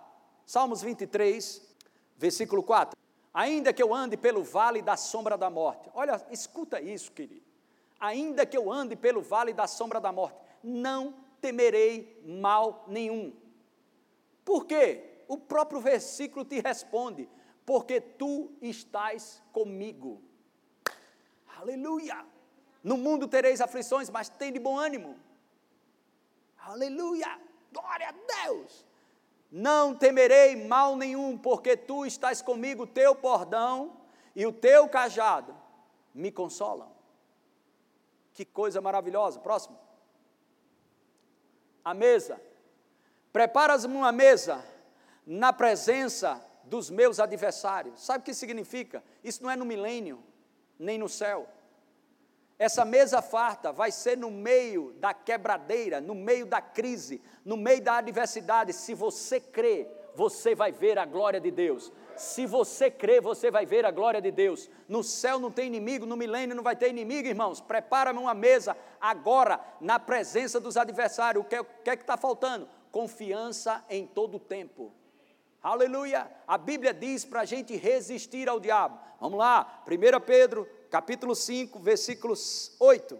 Salmos 0.45 0.81
23, 0.81 1.61
versículo 2.17 2.63
4 2.63 3.04
ainda 3.35 3.73
que 3.73 3.83
eu 3.83 3.93
ande 3.93 4.15
pelo 4.15 4.41
vale 4.41 4.81
da 4.81 4.95
sombra 4.95 5.37
da 5.37 5.49
morte. 5.49 5.91
Olha, 5.93 6.25
escuta 6.31 6.79
isso, 6.79 7.11
querido. 7.11 7.43
ainda 7.99 8.45
que 8.45 8.55
eu 8.57 8.71
ande 8.71 8.95
pelo 8.95 9.21
vale 9.21 9.51
da 9.53 9.67
sombra 9.67 9.99
da 9.99 10.11
morte, 10.11 10.39
não 10.63 11.13
temerei 11.41 12.21
mal 12.25 12.85
nenhum. 12.87 13.33
Por 14.43 14.65
quê? 14.65 15.23
O 15.27 15.37
próprio 15.37 15.81
versículo 15.81 16.45
te 16.45 16.61
responde: 16.61 17.27
porque 17.65 17.99
tu 17.99 18.51
estás 18.61 19.43
comigo. 19.51 20.21
Aleluia! 21.57 22.25
No 22.83 22.97
mundo 22.97 23.27
tereis 23.27 23.59
aflições, 23.59 24.09
mas 24.09 24.29
tem 24.29 24.53
de 24.53 24.59
bom 24.59 24.77
ânimo. 24.77 25.17
Aleluia! 26.57 27.41
Glória 27.71 28.09
a 28.09 28.45
Deus! 28.45 28.84
Não 29.57 29.95
temerei 29.95 30.53
mal 30.67 30.97
nenhum, 30.97 31.37
porque 31.37 31.77
tu 31.77 32.05
estás 32.05 32.41
comigo, 32.41 32.85
teu 32.85 33.15
bordão 33.15 33.95
e 34.35 34.45
o 34.45 34.51
teu 34.51 34.89
cajado 34.89 35.55
me 36.13 36.29
consolam. 36.29 36.91
Que 38.33 38.43
coisa 38.43 38.81
maravilhosa. 38.81 39.39
Próximo. 39.39 39.79
A 41.85 41.93
mesa. 41.93 42.37
Preparas-me 43.31 43.95
uma 43.95 44.11
mesa 44.11 44.61
na 45.25 45.53
presença 45.53 46.45
dos 46.65 46.89
meus 46.89 47.17
adversários. 47.17 48.03
Sabe 48.03 48.23
o 48.23 48.25
que 48.25 48.33
significa? 48.33 49.01
Isso 49.23 49.41
não 49.41 49.49
é 49.49 49.55
no 49.55 49.63
milênio, 49.63 50.21
nem 50.77 50.97
no 50.97 51.07
céu. 51.07 51.47
Essa 52.57 52.85
mesa 52.85 53.21
farta 53.21 53.73
vai 53.73 53.91
ser 53.91 54.17
no 54.17 54.31
meio 54.31 54.93
da 54.93 55.13
quebradeira, 55.13 55.99
no 55.99 56.15
meio 56.15 56.45
da 56.45 56.61
crise, 56.61 57.21
no 57.43 57.57
meio 57.57 57.81
da 57.81 57.97
adversidade. 57.97 58.71
Se 58.71 58.93
você 58.93 59.41
crê, 59.41 59.87
você 60.15 60.55
vai 60.55 60.71
ver 60.71 60.97
a 60.97 61.05
glória 61.05 61.39
de 61.39 61.51
Deus. 61.51 61.91
Se 62.15 62.45
você 62.45 62.89
crê, 62.89 63.19
você 63.19 63.51
vai 63.51 63.65
ver 63.65 63.85
a 63.85 63.91
glória 63.91 64.21
de 64.21 64.31
Deus. 64.31 64.69
No 64.87 65.03
céu 65.03 65.37
não 65.37 65.51
tem 65.51 65.67
inimigo, 65.67 66.05
no 66.05 66.15
milênio 66.15 66.55
não 66.55 66.63
vai 66.63 66.77
ter 66.77 66.89
inimigo, 66.89 67.27
irmãos. 67.27 67.59
Prepara-me 67.59 68.19
uma 68.19 68.33
mesa 68.33 68.77
agora, 69.01 69.59
na 69.81 69.99
presença 69.99 70.57
dos 70.57 70.77
adversários. 70.77 71.43
O 71.43 71.47
que, 71.47 71.59
o 71.59 71.65
que 71.83 71.89
é 71.89 71.97
que 71.97 72.03
está 72.03 72.15
faltando? 72.15 72.69
Confiança 72.89 73.83
em 73.89 74.07
todo 74.07 74.35
o 74.35 74.39
tempo. 74.39 74.93
Aleluia! 75.61 76.31
A 76.47 76.57
Bíblia 76.57 76.93
diz 76.93 77.25
para 77.25 77.41
a 77.41 77.45
gente 77.45 77.75
resistir 77.75 78.47
ao 78.47 78.59
diabo. 78.59 78.97
Vamos 79.19 79.39
lá, 79.39 79.83
1 79.87 80.21
Pedro, 80.21 80.69
capítulo 80.89 81.35
5, 81.35 81.79
versículos 81.79 82.75
8. 82.79 83.17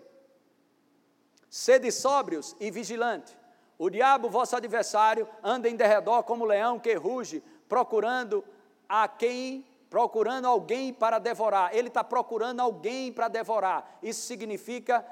Sede 1.50 1.92
sóbrios 1.92 2.56
e 2.60 2.70
vigilantes. 2.70 3.36
O 3.78 3.90
diabo, 3.90 4.30
vosso 4.30 4.56
adversário, 4.56 5.28
anda 5.44 5.70
em 5.70 5.76
derredor 5.76 6.24
como 6.24 6.46
leão 6.46 6.80
que 6.80 6.94
ruge, 6.94 7.44
procurando 7.68 8.44
a 8.88 9.08
quem, 9.08 9.66
procurando 9.90 10.48
alguém 10.48 10.94
para 10.94 11.20
devorar. 11.20 11.76
Ele 11.76 11.90
está 11.90 12.04
procurando 12.04 12.62
alguém 12.62 13.12
para 13.12 13.28
devorar. 13.28 13.98
Isso 14.02 14.22
significa, 14.22 15.06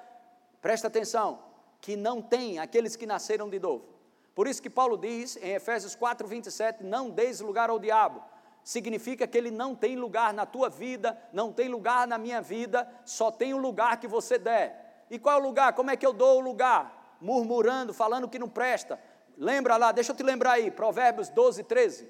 presta 0.61 0.87
atenção, 0.87 1.39
que 1.81 1.95
não 1.95 2.21
tem 2.21 2.59
aqueles 2.59 2.95
que 2.95 3.05
nasceram 3.05 3.49
de 3.49 3.59
novo. 3.59 3.85
Por 4.33 4.47
isso 4.47 4.61
que 4.61 4.69
Paulo 4.69 4.97
diz 4.97 5.37
em 5.37 5.51
Efésios 5.51 5.95
4, 5.95 6.27
27, 6.27 6.83
não 6.83 7.09
deis 7.09 7.39
lugar 7.39 7.69
ao 7.69 7.77
diabo. 7.77 8.23
Significa 8.63 9.28
que 9.28 9.38
ele 9.38 9.52
não 9.52 9.76
tem 9.76 9.95
lugar 9.95 10.34
na 10.34 10.45
tua 10.45 10.69
vida, 10.69 11.19
não 11.34 11.52
tem 11.52 11.67
lugar 11.67 12.08
na 12.08 12.17
minha 12.17 12.41
vida, 12.41 12.89
só 13.04 13.30
tem 13.30 13.54
o 13.54 13.58
lugar 13.58 13.99
que 13.99 14.08
você 14.08 14.38
der. 14.38 15.06
E 15.10 15.19
qual 15.19 15.38
é 15.38 15.41
o 15.41 15.43
lugar? 15.43 15.73
Como 15.73 15.91
é 15.91 15.97
que 15.97 16.06
eu 16.06 16.13
dou 16.13 16.38
o 16.38 16.41
lugar? 16.41 17.17
Murmurando, 17.19 17.93
falando 17.93 18.30
que 18.30 18.39
não 18.39 18.47
presta. 18.47 18.99
Lembra 19.38 19.76
lá, 19.76 19.91
deixa 19.91 20.12
eu 20.12 20.15
te 20.15 20.23
lembrar 20.23 20.54
aí, 20.54 20.71
Provérbios 20.71 21.30
12, 21.30 21.63
13. 21.63 22.08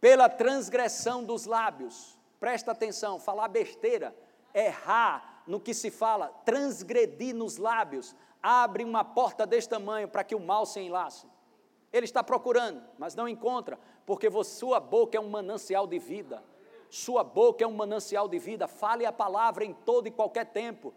Pela 0.00 0.28
transgressão 0.28 1.22
dos 1.22 1.44
lábios, 1.46 2.18
presta 2.40 2.72
atenção, 2.72 3.20
falar 3.20 3.48
besteira, 3.48 4.14
errar 4.54 5.42
no 5.46 5.60
que 5.60 5.74
se 5.74 5.90
fala, 5.90 6.28
transgredir 6.44 7.34
nos 7.34 7.56
lábios, 7.56 8.14
abre 8.42 8.82
uma 8.82 9.04
porta 9.04 9.46
deste 9.46 9.68
tamanho 9.68 10.08
para 10.08 10.24
que 10.24 10.34
o 10.34 10.40
mal 10.40 10.66
se 10.66 10.80
enlace. 10.80 11.26
Ele 11.92 12.04
está 12.04 12.22
procurando, 12.24 12.82
mas 12.98 13.14
não 13.14 13.28
encontra, 13.28 13.78
porque 14.06 14.28
sua 14.44 14.80
boca 14.80 15.16
é 15.16 15.20
um 15.20 15.28
manancial 15.28 15.86
de 15.86 15.98
vida. 15.98 16.42
Sua 16.88 17.22
boca 17.22 17.64
é 17.64 17.66
um 17.66 17.72
manancial 17.72 18.28
de 18.28 18.38
vida. 18.38 18.66
Fale 18.66 19.04
a 19.04 19.12
palavra 19.12 19.64
em 19.64 19.72
todo 19.72 20.06
e 20.06 20.10
qualquer 20.10 20.46
tempo. 20.46 20.92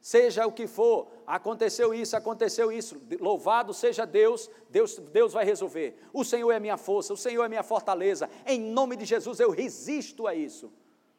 Seja 0.00 0.46
o 0.46 0.52
que 0.52 0.66
for, 0.66 1.08
aconteceu 1.26 1.92
isso, 1.92 2.16
aconteceu 2.16 2.70
isso. 2.70 3.00
Louvado 3.20 3.74
seja 3.74 4.06
Deus, 4.06 4.48
Deus, 4.70 4.96
Deus 4.98 5.32
vai 5.32 5.44
resolver. 5.44 5.98
O 6.12 6.24
Senhor 6.24 6.50
é 6.52 6.60
minha 6.60 6.76
força, 6.76 7.12
o 7.12 7.16
Senhor 7.16 7.44
é 7.44 7.48
minha 7.48 7.62
fortaleza. 7.62 8.30
Em 8.46 8.60
nome 8.60 8.96
de 8.96 9.04
Jesus 9.04 9.40
eu 9.40 9.50
resisto 9.50 10.26
a 10.26 10.34
isso. 10.34 10.72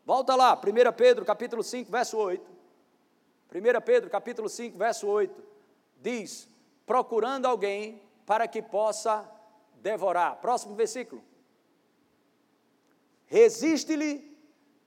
Volta 0.05 0.35
lá, 0.35 0.53
1 0.55 0.93
Pedro 0.95 1.25
capítulo 1.25 1.61
5, 1.61 1.91
verso 1.91 2.17
8. 2.17 2.49
1 3.53 3.81
Pedro 3.85 4.09
capítulo 4.09 4.47
5, 4.47 4.77
verso 4.77 5.07
8 5.07 5.49
diz: 6.01 6.49
procurando 6.85 7.45
alguém 7.45 8.01
para 8.29 8.47
que 8.47 8.61
possa 8.61 9.27
devorar. 9.81 10.35
Próximo 10.35 10.75
versículo. 10.75 11.23
Resiste-lhe, 13.25 14.37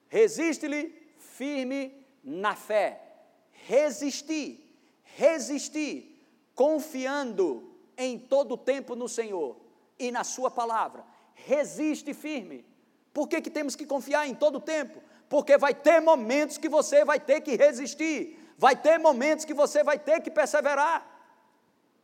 resiste-lhe 0.07 0.85
firme 1.19 2.07
na 2.23 2.55
fé. 2.55 3.03
Resistir, 3.51 4.73
resistir, 5.03 6.25
confiando 6.55 7.77
em 7.97 8.17
todo 8.17 8.53
o 8.53 8.57
tempo 8.57 8.95
no 8.95 9.09
Senhor 9.09 9.57
e 9.99 10.13
na 10.13 10.23
Sua 10.23 10.49
palavra. 10.49 11.05
Resiste 11.35 12.15
firme. 12.15 12.65
Por 13.13 13.27
que, 13.27 13.41
que 13.41 13.51
temos 13.51 13.75
que 13.75 13.85
confiar 13.85 14.29
em 14.29 14.37
todo 14.37 14.59
o 14.59 14.61
tempo? 14.61 15.03
Porque 15.29 15.59
vai 15.59 15.75
ter 15.75 16.01
momentos 16.01 16.59
que 16.59 16.69
você 16.69 17.05
vai 17.05 17.19
ter 17.19 17.41
que 17.41 17.57
resistir, 17.57 18.39
Vai 18.57 18.77
ter 18.77 18.97
momentos 18.97 19.45
que 19.45 19.53
você 19.53 19.83
vai 19.83 19.99
ter 19.99 20.21
que 20.21 20.31
perseverar. 20.31 21.05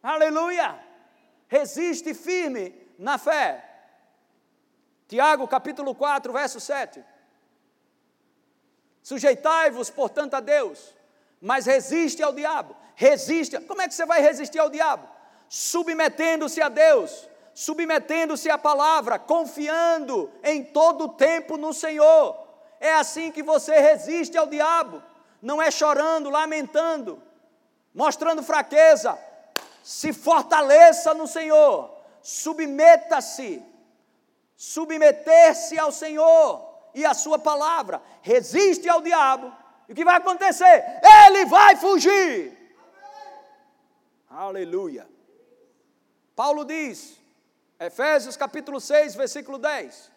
Aleluia! 0.02 0.87
Resiste 1.48 2.14
firme 2.14 2.74
na 2.98 3.18
fé. 3.18 3.64
Tiago 5.08 5.48
capítulo 5.48 5.94
4, 5.94 6.32
verso 6.32 6.60
7. 6.60 7.02
Sujeitai-vos, 9.02 9.88
portanto, 9.88 10.34
a 10.34 10.40
Deus, 10.40 10.94
mas 11.40 11.66
resiste 11.66 12.22
ao 12.22 12.32
diabo. 12.32 12.76
Resiste. 12.94 13.58
Como 13.60 13.80
é 13.80 13.88
que 13.88 13.94
você 13.94 14.04
vai 14.04 14.20
resistir 14.20 14.58
ao 14.58 14.68
diabo? 14.68 15.08
Submetendo-se 15.48 16.60
a 16.60 16.68
Deus, 16.68 17.26
submetendo-se 17.54 18.50
à 18.50 18.58
palavra, 18.58 19.18
confiando 19.18 20.30
em 20.44 20.62
todo 20.62 21.04
o 21.06 21.08
tempo 21.08 21.56
no 21.56 21.72
Senhor. 21.72 22.36
É 22.78 22.92
assim 22.94 23.32
que 23.32 23.42
você 23.42 23.80
resiste 23.80 24.36
ao 24.36 24.46
diabo 24.46 25.02
não 25.40 25.62
é 25.62 25.70
chorando, 25.70 26.30
lamentando, 26.30 27.22
mostrando 27.94 28.42
fraqueza. 28.42 29.18
Se 29.88 30.12
fortaleça 30.12 31.14
no 31.14 31.26
Senhor, 31.26 31.90
submeta-se, 32.20 33.64
submeter-se 34.54 35.78
ao 35.78 35.90
Senhor 35.90 36.90
e 36.94 37.06
à 37.06 37.14
Sua 37.14 37.38
palavra, 37.38 38.02
resiste 38.20 38.86
ao 38.86 39.00
diabo, 39.00 39.50
e 39.88 39.92
o 39.92 39.94
que 39.94 40.04
vai 40.04 40.16
acontecer? 40.16 41.00
Ele 41.02 41.46
vai 41.46 41.76
fugir. 41.76 42.76
Aleluia. 44.28 45.08
Paulo 46.36 46.66
diz, 46.66 47.18
Efésios 47.80 48.36
capítulo 48.36 48.82
6, 48.82 49.14
versículo 49.14 49.56
10: 49.56 50.12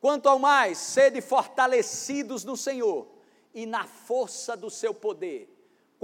Quanto 0.00 0.28
ao 0.28 0.38
mais, 0.38 0.78
sede 0.78 1.20
fortalecidos 1.20 2.44
no 2.44 2.56
Senhor 2.56 3.08
e 3.52 3.66
na 3.66 3.84
força 3.84 4.56
do 4.56 4.70
seu 4.70 4.94
poder. 4.94 5.53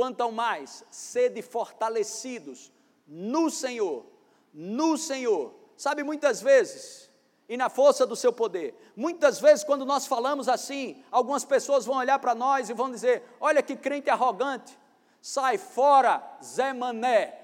Quanto 0.00 0.22
ao 0.22 0.32
mais, 0.32 0.82
sede 0.90 1.42
fortalecidos 1.42 2.72
no 3.06 3.50
Senhor, 3.50 4.06
no 4.50 4.96
Senhor. 4.96 5.52
Sabe, 5.76 6.02
muitas 6.02 6.40
vezes, 6.40 7.10
e 7.46 7.54
na 7.54 7.68
força 7.68 8.06
do 8.06 8.16
seu 8.16 8.32
poder. 8.32 8.74
Muitas 8.96 9.38
vezes, 9.38 9.62
quando 9.62 9.84
nós 9.84 10.06
falamos 10.06 10.48
assim, 10.48 11.04
algumas 11.12 11.44
pessoas 11.44 11.84
vão 11.84 11.98
olhar 11.98 12.18
para 12.18 12.34
nós 12.34 12.70
e 12.70 12.72
vão 12.72 12.90
dizer: 12.90 13.22
Olha 13.38 13.62
que 13.62 13.76
crente 13.76 14.08
arrogante, 14.08 14.74
sai 15.20 15.58
fora, 15.58 16.22
Zé 16.42 16.72
Mané. 16.72 17.38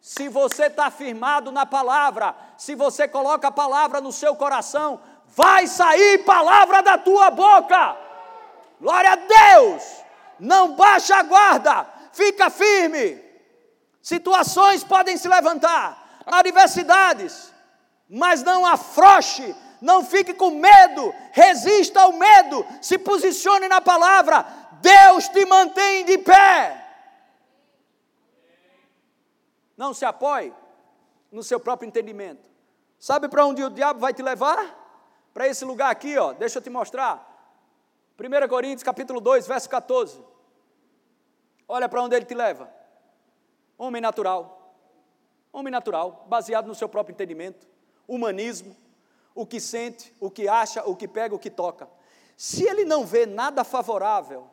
Se 0.00 0.28
você 0.28 0.66
está 0.66 0.92
firmado 0.92 1.50
na 1.50 1.66
palavra, 1.66 2.36
se 2.56 2.76
você 2.76 3.08
coloca 3.08 3.48
a 3.48 3.50
palavra 3.50 4.00
no 4.00 4.12
seu 4.12 4.36
coração, 4.36 5.00
vai 5.26 5.66
sair 5.66 6.18
palavra 6.18 6.84
da 6.84 6.98
tua 6.98 7.32
boca. 7.32 7.96
Glória 8.80 9.10
a 9.10 9.16
Deus! 9.16 10.06
Não 10.38 10.74
baixa 10.74 11.16
a 11.16 11.22
guarda, 11.22 11.86
fica 12.16 12.48
firme. 12.50 13.22
Situações 14.00 14.82
podem 14.82 15.16
se 15.16 15.28
levantar, 15.28 16.22
adversidades, 16.24 17.52
mas 18.08 18.42
não 18.42 18.64
afroche, 18.64 19.54
não 19.80 20.04
fique 20.04 20.32
com 20.32 20.50
medo, 20.50 21.12
resista 21.32 22.00
ao 22.00 22.12
medo, 22.12 22.64
se 22.80 22.98
posicione 22.98 23.68
na 23.68 23.80
palavra. 23.80 24.46
Deus 24.80 25.28
te 25.28 25.44
mantém 25.44 26.04
de 26.04 26.18
pé. 26.18 26.84
Não 29.76 29.92
se 29.92 30.04
apoie 30.04 30.54
no 31.30 31.42
seu 31.42 31.60
próprio 31.60 31.88
entendimento. 31.88 32.48
Sabe 32.98 33.28
para 33.28 33.44
onde 33.44 33.62
o 33.62 33.68
diabo 33.68 34.00
vai 34.00 34.14
te 34.14 34.22
levar? 34.22 34.74
Para 35.34 35.48
esse 35.48 35.64
lugar 35.64 35.90
aqui, 35.90 36.16
ó. 36.16 36.32
Deixa 36.32 36.58
eu 36.58 36.62
te 36.62 36.70
mostrar. 36.70 37.14
1 38.18 38.48
Coríntios 38.48 38.82
capítulo 38.82 39.20
2, 39.20 39.46
verso 39.46 39.68
14. 39.68 40.35
Olha 41.68 41.88
para 41.88 42.02
onde 42.02 42.14
ele 42.14 42.24
te 42.24 42.34
leva. 42.34 42.72
Homem 43.78 44.00
natural. 44.00 44.56
Homem 45.52 45.70
natural, 45.70 46.26
baseado 46.28 46.66
no 46.66 46.74
seu 46.74 46.86
próprio 46.86 47.14
entendimento, 47.14 47.66
humanismo, 48.06 48.76
o 49.34 49.46
que 49.46 49.58
sente, 49.58 50.14
o 50.20 50.30
que 50.30 50.46
acha, 50.46 50.84
o 50.84 50.94
que 50.94 51.08
pega, 51.08 51.34
o 51.34 51.38
que 51.38 51.48
toca. 51.48 51.88
Se 52.36 52.64
ele 52.64 52.84
não 52.84 53.06
vê 53.06 53.24
nada 53.24 53.64
favorável, 53.64 54.46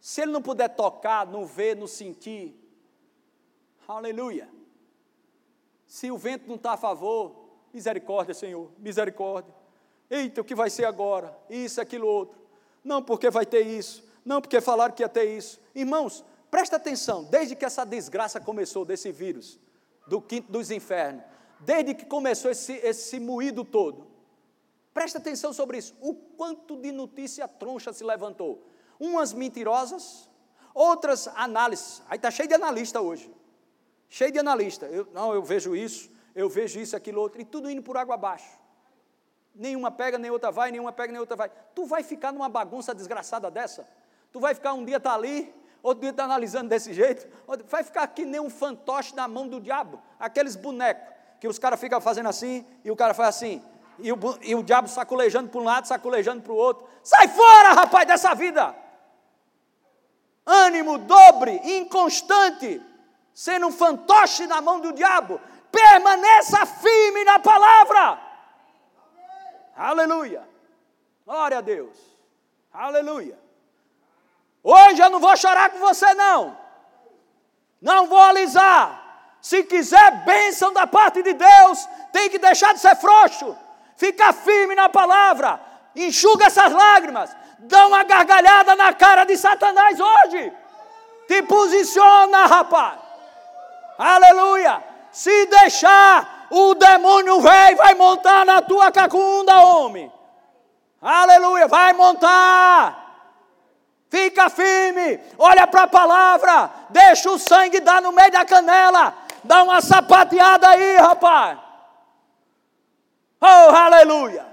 se 0.00 0.22
ele 0.22 0.32
não 0.32 0.40
puder 0.40 0.68
tocar, 0.68 1.26
não 1.26 1.44
ver, 1.44 1.76
não 1.76 1.86
sentir, 1.86 2.58
aleluia. 3.86 4.48
Se 5.86 6.10
o 6.10 6.16
vento 6.16 6.48
não 6.48 6.56
está 6.56 6.72
a 6.72 6.78
favor, 6.78 7.50
misericórdia, 7.72 8.34
Senhor, 8.34 8.70
misericórdia. 8.78 9.54
Eita, 10.08 10.40
o 10.40 10.44
que 10.44 10.54
vai 10.54 10.70
ser 10.70 10.86
agora? 10.86 11.38
Isso, 11.50 11.80
aquilo, 11.80 12.06
outro. 12.06 12.38
Não 12.82 13.02
porque 13.02 13.28
vai 13.28 13.44
ter 13.44 13.66
isso, 13.66 14.02
não 14.24 14.40
porque 14.40 14.60
falaram 14.60 14.94
que 14.94 15.02
ia 15.02 15.08
ter 15.08 15.36
isso. 15.36 15.60
Irmãos, 15.74 16.24
presta 16.50 16.76
atenção, 16.76 17.24
desde 17.24 17.54
que 17.54 17.64
essa 17.64 17.84
desgraça 17.84 18.40
começou 18.40 18.84
desse 18.84 19.12
vírus, 19.12 19.58
do 20.06 20.20
quinto 20.20 20.50
dos 20.50 20.70
infernos, 20.70 21.22
desde 21.60 21.94
que 21.94 22.06
começou 22.06 22.50
esse, 22.50 22.72
esse 22.74 23.20
moído 23.20 23.64
todo, 23.64 24.06
presta 24.92 25.18
atenção 25.18 25.52
sobre 25.52 25.78
isso, 25.78 25.94
o 26.00 26.14
quanto 26.14 26.76
de 26.76 26.92
notícia 26.92 27.46
troncha 27.48 27.92
se 27.92 28.04
levantou. 28.04 28.66
Umas 28.98 29.32
mentirosas, 29.32 30.28
outras 30.72 31.28
análises. 31.28 32.02
Aí 32.08 32.16
está 32.16 32.30
cheio 32.30 32.48
de 32.48 32.54
analista 32.54 33.00
hoje. 33.00 33.32
Cheio 34.08 34.30
de 34.30 34.38
analista. 34.38 34.86
Eu, 34.86 35.08
não, 35.12 35.34
eu 35.34 35.42
vejo 35.42 35.74
isso, 35.74 36.10
eu 36.34 36.48
vejo 36.48 36.78
isso, 36.78 36.94
aquilo, 36.96 37.20
outro, 37.20 37.40
e 37.40 37.44
tudo 37.44 37.70
indo 37.70 37.82
por 37.82 37.96
água 37.96 38.14
abaixo. 38.14 38.58
Nenhuma 39.54 39.90
pega, 39.90 40.18
nem 40.18 40.30
outra 40.30 40.50
vai, 40.50 40.70
nenhuma 40.70 40.92
pega, 40.92 41.12
nem 41.12 41.20
outra 41.20 41.36
vai. 41.36 41.50
Tu 41.74 41.84
vai 41.84 42.02
ficar 42.02 42.32
numa 42.32 42.48
bagunça 42.48 42.94
desgraçada 42.94 43.50
dessa? 43.50 43.88
Tu 44.34 44.40
vai 44.40 44.52
ficar 44.52 44.72
um 44.72 44.84
dia 44.84 44.98
tá 44.98 45.14
ali, 45.14 45.54
outro 45.80 46.00
dia 46.00 46.10
está 46.10 46.24
analisando 46.24 46.68
desse 46.68 46.92
jeito, 46.92 47.24
vai 47.68 47.84
ficar 47.84 48.04
que 48.08 48.24
nem 48.24 48.40
um 48.40 48.50
fantoche 48.50 49.14
na 49.14 49.28
mão 49.28 49.46
do 49.46 49.60
diabo, 49.60 50.02
aqueles 50.18 50.56
bonecos 50.56 51.14
que 51.38 51.46
os 51.46 51.56
caras 51.56 51.78
ficam 51.78 52.00
fazendo 52.00 52.28
assim 52.28 52.66
e 52.84 52.90
o 52.90 52.96
cara 52.96 53.14
faz 53.14 53.28
assim, 53.28 53.62
e 53.96 54.10
o, 54.10 54.18
e 54.42 54.56
o 54.56 54.62
diabo 54.64 54.88
sacolejando 54.88 55.50
para 55.50 55.60
um 55.60 55.62
lado, 55.62 55.86
sacolejando 55.86 56.42
para 56.42 56.52
o 56.52 56.56
outro. 56.56 56.84
Sai 57.00 57.28
fora, 57.28 57.74
rapaz, 57.74 58.08
dessa 58.08 58.34
vida! 58.34 58.74
Ânimo 60.44 60.98
dobre, 60.98 61.52
inconstante, 61.62 62.82
sendo 63.32 63.68
um 63.68 63.72
fantoche 63.72 64.48
na 64.48 64.60
mão 64.60 64.80
do 64.80 64.92
diabo, 64.92 65.40
permaneça 65.70 66.66
firme 66.66 67.22
na 67.22 67.38
palavra. 67.38 68.20
Aleluia. 69.76 70.42
Glória 71.24 71.58
a 71.58 71.60
Deus. 71.60 71.96
Aleluia. 72.72 73.44
Hoje 74.64 75.02
eu 75.02 75.10
não 75.10 75.20
vou 75.20 75.36
chorar 75.36 75.68
com 75.68 75.78
você, 75.78 76.14
não. 76.14 76.56
Não 77.82 78.06
vou 78.06 78.18
alisar. 78.18 79.02
Se 79.42 79.62
quiser 79.62 80.24
bênção 80.24 80.72
da 80.72 80.86
parte 80.86 81.22
de 81.22 81.34
Deus, 81.34 81.86
tem 82.10 82.30
que 82.30 82.38
deixar 82.38 82.72
de 82.72 82.80
ser 82.80 82.96
frouxo. 82.96 83.54
Fica 83.94 84.32
firme 84.32 84.74
na 84.74 84.88
palavra. 84.88 85.60
Enxuga 85.94 86.46
essas 86.46 86.72
lágrimas. 86.72 87.36
Dá 87.58 87.86
uma 87.86 88.02
gargalhada 88.04 88.74
na 88.74 88.94
cara 88.94 89.24
de 89.24 89.36
Satanás 89.36 90.00
hoje. 90.00 90.50
Te 91.28 91.42
posiciona, 91.42 92.46
rapaz. 92.46 92.98
Aleluia. 93.98 94.82
Se 95.12 95.46
deixar, 95.46 96.46
o 96.50 96.74
demônio 96.74 97.38
vem 97.42 97.74
vai 97.76 97.94
montar 97.94 98.46
na 98.46 98.62
tua 98.62 98.90
cacunda, 98.90 99.60
homem. 99.60 100.10
Aleluia. 101.02 101.68
Vai 101.68 101.92
montar. 101.92 103.03
Fica 104.08 104.48
firme, 104.48 105.20
olha 105.38 105.66
para 105.66 105.82
a 105.82 105.88
palavra, 105.88 106.70
deixa 106.90 107.30
o 107.30 107.38
sangue 107.38 107.80
dar 107.80 108.00
no 108.00 108.12
meio 108.12 108.30
da 108.30 108.44
canela, 108.44 109.16
dá 109.42 109.62
uma 109.62 109.80
sapateada 109.80 110.68
aí, 110.68 110.96
rapaz. 110.96 111.58
Oh, 113.40 113.46
aleluia! 113.46 114.46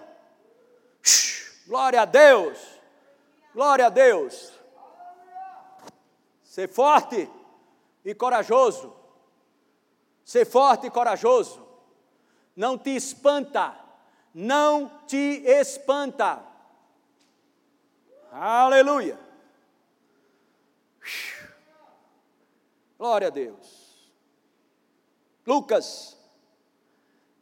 Glória 1.67 2.01
a 2.01 2.05
Deus, 2.05 2.57
glória 3.53 3.85
a 3.85 3.89
Deus. 3.89 4.51
Ser 6.43 6.67
forte 6.67 7.29
e 8.03 8.13
corajoso, 8.13 8.93
ser 10.25 10.45
forte 10.45 10.87
e 10.87 10.91
corajoso, 10.91 11.65
não 12.55 12.77
te 12.77 12.89
espanta, 12.89 13.73
não 14.33 14.91
te 15.07 15.43
espanta. 15.45 16.43
Aleluia. 18.31 19.30
Glória 22.97 23.27
a 23.27 23.31
Deus. 23.31 24.11
Lucas, 25.45 26.17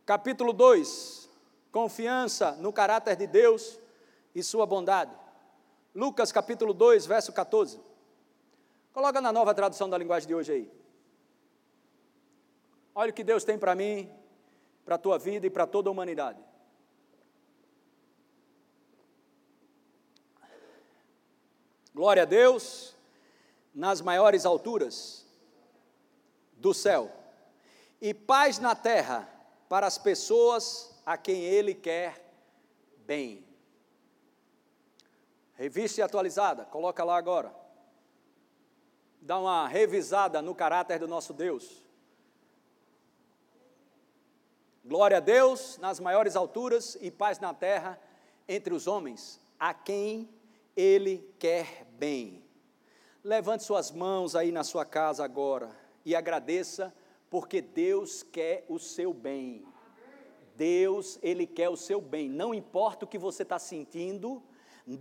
capítulo 0.05 0.53
2, 0.53 1.29
confiança 1.71 2.53
no 2.53 2.71
caráter 2.71 3.15
de 3.15 3.27
Deus 3.27 3.77
e 4.33 4.41
sua 4.41 4.65
bondade. 4.65 5.13
Lucas, 5.93 6.31
capítulo 6.31 6.73
2, 6.73 7.05
verso 7.05 7.33
14. 7.33 7.79
Coloca 8.93 9.19
na 9.19 9.31
nova 9.31 9.53
tradução 9.53 9.89
da 9.89 9.97
linguagem 9.97 10.27
de 10.27 10.35
hoje 10.35 10.51
aí. 10.53 10.71
Olha 12.95 13.11
o 13.11 13.13
que 13.13 13.23
Deus 13.23 13.43
tem 13.43 13.57
para 13.57 13.75
mim, 13.75 14.09
para 14.85 14.95
a 14.95 14.97
tua 14.97 15.19
vida 15.19 15.45
e 15.45 15.49
para 15.49 15.67
toda 15.67 15.89
a 15.89 15.91
humanidade. 15.91 16.39
Glória 21.93 22.23
a 22.23 22.25
Deus 22.25 22.95
nas 23.79 24.01
maiores 24.01 24.45
alturas 24.45 25.25
do 26.57 26.73
céu, 26.73 27.09
e 28.01 28.13
paz 28.13 28.59
na 28.59 28.75
terra 28.75 29.25
para 29.69 29.87
as 29.87 29.97
pessoas 29.97 30.93
a 31.05 31.15
quem 31.17 31.45
Ele 31.45 31.73
quer 31.73 32.21
bem. 33.05 33.47
Revista 35.53 36.03
atualizada, 36.03 36.65
coloca 36.65 37.05
lá 37.05 37.15
agora. 37.15 37.55
Dá 39.21 39.39
uma 39.39 39.65
revisada 39.65 40.41
no 40.41 40.53
caráter 40.53 40.99
do 40.99 41.07
nosso 41.07 41.33
Deus. 41.33 41.81
Glória 44.83 45.17
a 45.17 45.21
Deus 45.21 45.77
nas 45.77 46.01
maiores 46.01 46.35
alturas 46.35 46.97
e 46.99 47.09
paz 47.09 47.39
na 47.39 47.53
terra 47.53 47.97
entre 48.45 48.73
os 48.73 48.87
homens, 48.87 49.39
a 49.57 49.73
quem 49.73 50.29
Ele 50.75 51.33
quer 51.39 51.85
bem. 51.91 52.48
Levante 53.29 53.63
suas 53.63 53.91
mãos 53.91 54.35
aí 54.35 54.51
na 54.51 54.63
sua 54.63 54.83
casa 54.83 55.23
agora 55.23 55.69
e 56.03 56.15
agradeça, 56.15 56.91
porque 57.29 57.61
Deus 57.61 58.23
quer 58.23 58.65
o 58.67 58.79
seu 58.79 59.13
bem. 59.13 59.63
Deus, 60.55 61.19
Ele 61.21 61.45
quer 61.45 61.69
o 61.69 61.77
seu 61.77 62.01
bem. 62.01 62.27
Não 62.27 62.55
importa 62.55 63.05
o 63.05 63.07
que 63.07 63.19
você 63.19 63.43
está 63.43 63.59
sentindo, 63.59 64.41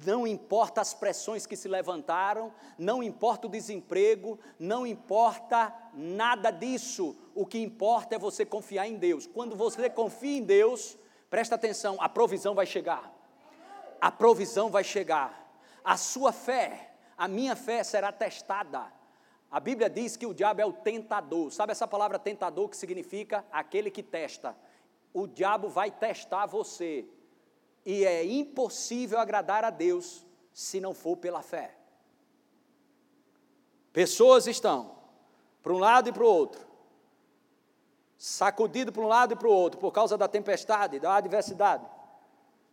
não 0.05 0.27
importa 0.27 0.83
as 0.83 0.93
pressões 0.93 1.47
que 1.47 1.57
se 1.57 1.69
levantaram, 1.69 2.53
não 2.77 3.03
importa 3.03 3.47
o 3.47 3.51
desemprego, 3.51 4.39
não 4.59 4.87
importa 4.87 5.75
nada 5.95 6.51
disso. 6.51 7.17
O 7.35 7.47
que 7.47 7.59
importa 7.59 8.17
é 8.17 8.19
você 8.19 8.45
confiar 8.45 8.87
em 8.87 8.97
Deus. 8.97 9.27
Quando 9.27 9.57
você 9.57 9.89
confia 9.89 10.37
em 10.37 10.43
Deus, 10.43 10.99
presta 11.31 11.55
atenção, 11.55 11.97
a 11.99 12.11
provisão 12.11 12.55
vai 12.55 12.67
chegar. 12.67 13.11
A 13.99 14.13
provisão 14.13 14.69
vai 14.69 14.85
chegar. 14.85 15.51
A 15.83 15.97
sua 15.97 16.31
fé, 16.31 16.88
a 17.19 17.27
minha 17.27 17.57
fé 17.57 17.83
será 17.83 18.13
testada. 18.13 18.93
A 19.51 19.59
Bíblia 19.59 19.91
diz 19.91 20.17
que 20.17 20.25
o 20.25 20.33
diabo 20.33 20.61
é 20.61 20.65
o 20.65 20.73
tentador. 20.73 21.51
Sabe 21.51 21.73
essa 21.73 21.89
palavra 21.89 22.17
tentador 22.17 22.69
que 22.69 22.77
significa 22.77 23.45
aquele 23.51 23.91
que 23.91 24.05
testa? 24.05 24.57
O 25.13 25.27
diabo 25.27 25.69
vai 25.69 25.91
testar 25.91 26.47
você. 26.47 27.05
E 27.85 28.05
é 28.05 28.25
impossível 28.25 29.19
agradar 29.19 29.65
a 29.65 29.71
Deus 29.71 30.25
se 30.53 30.81
não 30.81 30.95
for 30.95 31.17
pela 31.17 31.43
fé. 31.43 31.75
Pessoas 33.93 34.47
estão 34.47 34.97
para 35.61 35.73
um 35.73 35.79
lado 35.79 36.11
e 36.11 36.13
para 36.13 36.23
o 36.23 36.27
outro, 36.27 36.65
sacudido 38.17 38.93
para 38.93 39.03
um 39.03 39.09
lado 39.09 39.33
e 39.33 39.37
para 39.37 39.49
o 39.49 39.53
outro 39.53 39.81
por 39.81 39.91
causa 39.91 40.17
da 40.17 40.29
tempestade, 40.29 41.01
da 41.01 41.17
adversidade, 41.17 41.85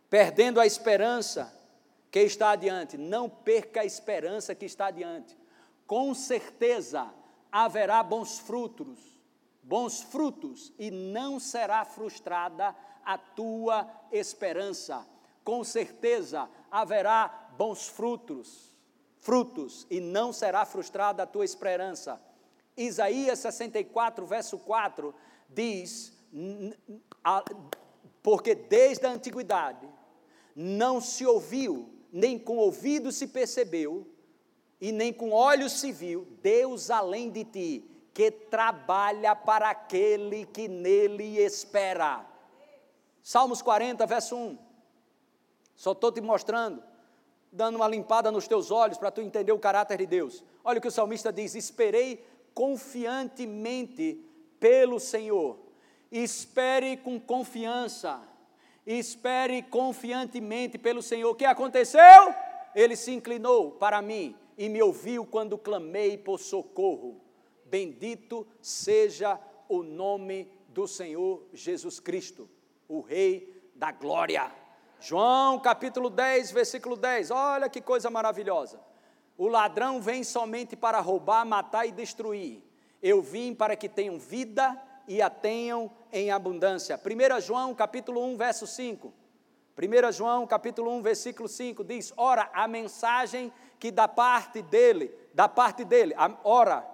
perdendo 0.08 0.60
a 0.60 0.66
esperança 0.66 1.55
que 2.16 2.20
está 2.22 2.52
adiante. 2.52 2.96
Não 2.96 3.28
perca 3.28 3.82
a 3.82 3.84
esperança 3.84 4.54
que 4.54 4.64
está 4.64 4.86
adiante 4.86 5.36
com 5.86 6.14
certeza 6.14 7.12
haverá 7.52 8.02
bons 8.02 8.38
frutos, 8.38 8.98
bons 9.62 10.00
frutos, 10.00 10.72
e 10.78 10.90
não 10.90 11.38
será 11.38 11.84
frustrada 11.84 12.74
a 13.04 13.16
tua 13.16 13.86
esperança. 14.10 15.06
Com 15.44 15.62
certeza 15.62 16.48
haverá 16.70 17.50
bons 17.56 17.86
frutos, 17.86 18.72
frutos, 19.20 19.86
e 19.88 20.00
não 20.00 20.32
será 20.32 20.64
frustrada 20.64 21.22
a 21.22 21.26
tua 21.26 21.44
esperança. 21.44 22.18
Isaías 22.76 23.38
64, 23.40 24.26
verso 24.26 24.58
4 24.58 25.14
diz: 25.48 26.12
Porque 28.22 28.54
desde 28.54 29.06
a 29.06 29.10
antiguidade 29.10 29.86
não 30.54 31.00
se 31.00 31.24
ouviu 31.24 31.95
nem 32.12 32.38
com 32.38 32.56
ouvido 32.56 33.10
se 33.12 33.26
percebeu, 33.26 34.06
e 34.80 34.92
nem 34.92 35.12
com 35.12 35.32
olhos 35.32 35.72
se 35.72 35.90
viu, 35.92 36.26
Deus 36.42 36.90
além 36.90 37.30
de 37.30 37.44
ti, 37.44 37.90
que 38.12 38.30
trabalha 38.30 39.34
para 39.34 39.70
aquele 39.70 40.46
que 40.46 40.68
nele 40.68 41.38
espera. 41.38 42.26
Salmos 43.22 43.60
40, 43.60 44.06
verso 44.06 44.36
1. 44.36 44.58
Só 45.74 45.92
estou 45.92 46.10
te 46.10 46.20
mostrando, 46.20 46.82
dando 47.52 47.76
uma 47.76 47.88
limpada 47.88 48.30
nos 48.30 48.48
teus 48.48 48.70
olhos 48.70 48.96
para 48.96 49.10
tu 49.10 49.20
entender 49.20 49.52
o 49.52 49.58
caráter 49.58 49.98
de 49.98 50.06
Deus. 50.06 50.42
Olha 50.64 50.78
o 50.78 50.80
que 50.80 50.88
o 50.88 50.92
salmista 50.92 51.32
diz: 51.32 51.54
Esperei 51.54 52.24
confiantemente 52.54 54.24
pelo 54.58 54.98
Senhor. 54.98 55.58
Espere 56.10 56.96
com 56.96 57.20
confiança. 57.20 58.20
Espere 58.86 59.62
confiantemente 59.62 60.78
pelo 60.78 61.02
Senhor. 61.02 61.30
O 61.30 61.34
que 61.34 61.44
aconteceu? 61.44 62.34
Ele 62.74 62.94
se 62.94 63.12
inclinou 63.12 63.72
para 63.72 64.00
mim 64.00 64.36
e 64.56 64.68
me 64.68 64.80
ouviu 64.82 65.26
quando 65.26 65.58
clamei 65.58 66.16
por 66.16 66.38
socorro. 66.38 67.20
Bendito 67.64 68.46
seja 68.62 69.40
o 69.68 69.82
nome 69.82 70.48
do 70.68 70.86
Senhor 70.86 71.42
Jesus 71.52 71.98
Cristo, 71.98 72.48
o 72.86 73.00
Rei 73.00 73.70
da 73.74 73.90
Glória. 73.90 74.52
João 75.00 75.58
capítulo 75.58 76.08
10, 76.08 76.52
versículo 76.52 76.96
10. 76.96 77.30
Olha 77.30 77.68
que 77.68 77.80
coisa 77.80 78.08
maravilhosa. 78.08 78.80
O 79.36 79.48
ladrão 79.48 80.00
vem 80.00 80.22
somente 80.22 80.76
para 80.76 81.00
roubar, 81.00 81.44
matar 81.44 81.86
e 81.86 81.92
destruir. 81.92 82.62
Eu 83.02 83.20
vim 83.20 83.54
para 83.54 83.76
que 83.76 83.88
tenham 83.88 84.18
vida 84.18 84.80
e 85.06 85.22
a 85.22 85.30
tenham 85.30 85.90
em 86.12 86.30
abundância. 86.30 86.98
1 86.98 87.40
João 87.40 87.74
capítulo 87.74 88.24
1, 88.24 88.36
verso 88.36 88.66
5. 88.66 89.12
1 89.78 90.12
João 90.12 90.46
capítulo 90.46 90.90
1, 90.92 91.02
versículo 91.02 91.48
5 91.48 91.84
diz: 91.84 92.12
Ora, 92.16 92.48
a 92.52 92.66
mensagem 92.66 93.52
que 93.78 93.90
da 93.90 94.08
parte 94.08 94.62
dele, 94.62 95.14
da 95.34 95.48
parte 95.48 95.84
dele, 95.84 96.14
a, 96.16 96.34
ora, 96.44 96.86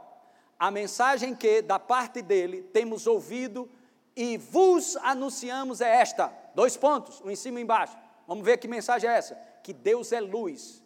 a 0.59 0.71
mensagem 0.71 1.35
que 1.35 1.63
da 1.63 1.79
parte 1.79 2.21
dele 2.21 2.63
temos 2.63 3.07
ouvido 3.07 3.71
e 4.17 4.37
vos 4.37 4.97
anunciamos 4.97 5.81
é 5.81 5.97
esta. 5.97 6.33
Dois 6.55 6.77
pontos, 6.77 7.21
um 7.21 7.31
em 7.31 7.37
cima 7.37 7.61
e 7.61 7.63
embaixo. 7.63 7.97
Vamos 8.27 8.45
ver 8.45 8.59
que 8.59 8.69
mensagem 8.69 9.09
é 9.09 9.17
essa: 9.17 9.35
que 9.63 9.73
Deus 9.73 10.13
é 10.13 10.21
luz 10.21 10.83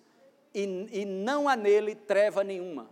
e, 0.54 0.62
e 0.92 1.04
não 1.04 1.48
há 1.48 1.56
nele 1.56 1.94
treva 1.94 2.44
nenhuma. 2.44 2.90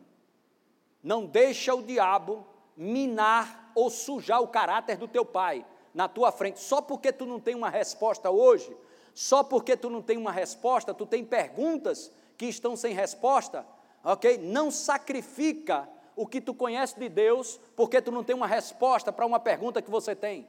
Não 1.02 1.26
deixa 1.26 1.74
o 1.74 1.82
diabo 1.82 2.46
minar 2.76 3.72
ou 3.74 3.90
sujar 3.90 4.40
o 4.40 4.48
caráter 4.48 4.96
do 4.96 5.08
teu 5.08 5.24
pai 5.24 5.64
na 5.92 6.08
tua 6.08 6.32
frente, 6.32 6.58
só 6.60 6.80
porque 6.80 7.12
tu 7.12 7.24
não 7.24 7.38
tem 7.38 7.54
uma 7.54 7.70
resposta 7.70 8.30
hoje, 8.30 8.76
só 9.14 9.44
porque 9.44 9.76
tu 9.76 9.88
não 9.88 10.02
tem 10.02 10.16
uma 10.16 10.32
resposta, 10.32 10.92
tu 10.92 11.06
tem 11.06 11.24
perguntas 11.24 12.10
que 12.36 12.46
estão 12.46 12.74
sem 12.76 12.92
resposta, 12.92 13.64
ok? 14.02 14.38
Não 14.38 14.70
sacrifica 14.70 15.88
o 16.16 16.26
que 16.26 16.40
tu 16.40 16.52
conhece 16.52 16.98
de 16.98 17.08
Deus, 17.08 17.60
porque 17.76 18.02
tu 18.02 18.10
não 18.10 18.24
tem 18.24 18.34
uma 18.34 18.46
resposta 18.46 19.12
para 19.12 19.26
uma 19.26 19.38
pergunta 19.38 19.80
que 19.80 19.90
você 19.90 20.16
tem. 20.16 20.48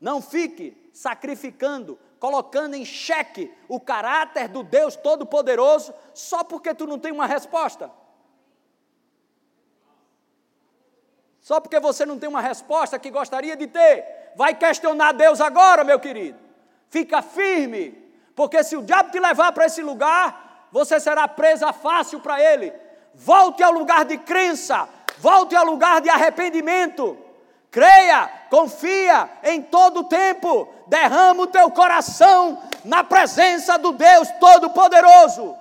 Não 0.00 0.22
fique 0.22 0.90
sacrificando, 0.92 1.98
colocando 2.18 2.74
em 2.74 2.84
xeque 2.84 3.52
o 3.68 3.80
caráter 3.80 4.48
do 4.48 4.62
Deus 4.62 4.96
Todo-Poderoso, 4.96 5.92
só 6.14 6.44
porque 6.44 6.74
tu 6.74 6.86
não 6.86 6.98
tem 6.98 7.12
uma 7.12 7.26
resposta. 7.26 7.90
Só 11.48 11.60
porque 11.60 11.80
você 11.80 12.04
não 12.04 12.18
tem 12.18 12.28
uma 12.28 12.42
resposta 12.42 12.98
que 12.98 13.10
gostaria 13.10 13.56
de 13.56 13.66
ter, 13.66 14.04
vai 14.36 14.54
questionar 14.54 15.12
Deus 15.12 15.40
agora, 15.40 15.82
meu 15.82 15.98
querido. 15.98 16.38
Fica 16.90 17.22
firme, 17.22 17.92
porque 18.36 18.62
se 18.62 18.76
o 18.76 18.82
diabo 18.82 19.10
te 19.10 19.18
levar 19.18 19.50
para 19.52 19.64
esse 19.64 19.80
lugar, 19.80 20.68
você 20.70 21.00
será 21.00 21.26
presa 21.26 21.72
fácil 21.72 22.20
para 22.20 22.38
ele. 22.38 22.70
Volte 23.14 23.62
ao 23.62 23.72
lugar 23.72 24.04
de 24.04 24.18
crença, 24.18 24.86
volte 25.20 25.56
ao 25.56 25.64
lugar 25.64 26.02
de 26.02 26.10
arrependimento. 26.10 27.16
Creia, 27.70 28.30
confia 28.50 29.30
em 29.42 29.62
todo 29.62 30.00
o 30.00 30.04
tempo, 30.04 30.68
derrama 30.86 31.44
o 31.44 31.46
teu 31.46 31.70
coração 31.70 32.62
na 32.84 33.02
presença 33.02 33.78
do 33.78 33.92
Deus 33.92 34.28
Todo-Poderoso. 34.38 35.56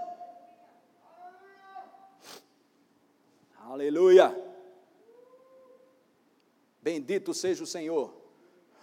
Aleluia. 3.71 4.46
Bendito 6.88 7.33
seja 7.33 7.65
o 7.65 7.67
Senhor. 7.67 8.15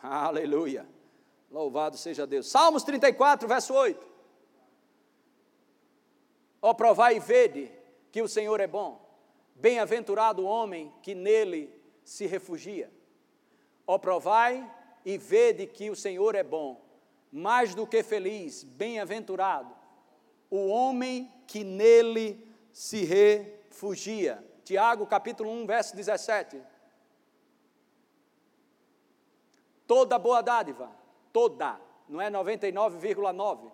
Aleluia. 0.03 0.87
Louvado 1.51 1.97
seja 1.97 2.27
Deus. 2.27 2.49
Salmos 2.49 2.83
34, 2.83 3.49
verso 3.49 3.73
8. 3.73 4.07
Ó, 6.61 6.75
provai 6.75 7.17
e 7.17 7.19
vede 7.19 7.73
que 8.13 8.21
o 8.21 8.29
Senhor 8.29 8.61
é 8.61 8.67
bom. 8.67 9.01
Bem-aventurado 9.55 10.43
o 10.43 10.45
homem 10.45 10.93
que 11.03 11.15
nele 11.15 11.75
se 12.05 12.27
refugia. 12.27 12.93
Ó, 13.87 13.97
provai 13.97 14.71
e 15.03 15.17
vede 15.17 15.67
que 15.67 15.89
o 15.89 15.97
Senhor 15.97 16.35
é 16.35 16.43
bom. 16.43 16.85
Mais 17.33 17.75
do 17.75 17.87
que 17.87 18.03
feliz, 18.03 18.65
bem-aventurado 18.65 19.75
o 20.51 20.67
homem 20.67 21.33
que 21.47 21.65
nele 21.65 22.47
se 22.71 23.03
refugia. 23.03 24.45
Tiago 24.63 25.07
capítulo 25.07 25.51
1, 25.51 25.67
verso 25.67 25.97
17. 25.97 26.74
Toda 29.87 30.19
boa 30.19 30.43
dádiva, 30.43 30.91
toda, 31.33 31.81
não 32.09 32.21
é 32.21 32.31
99,9, 32.31 33.71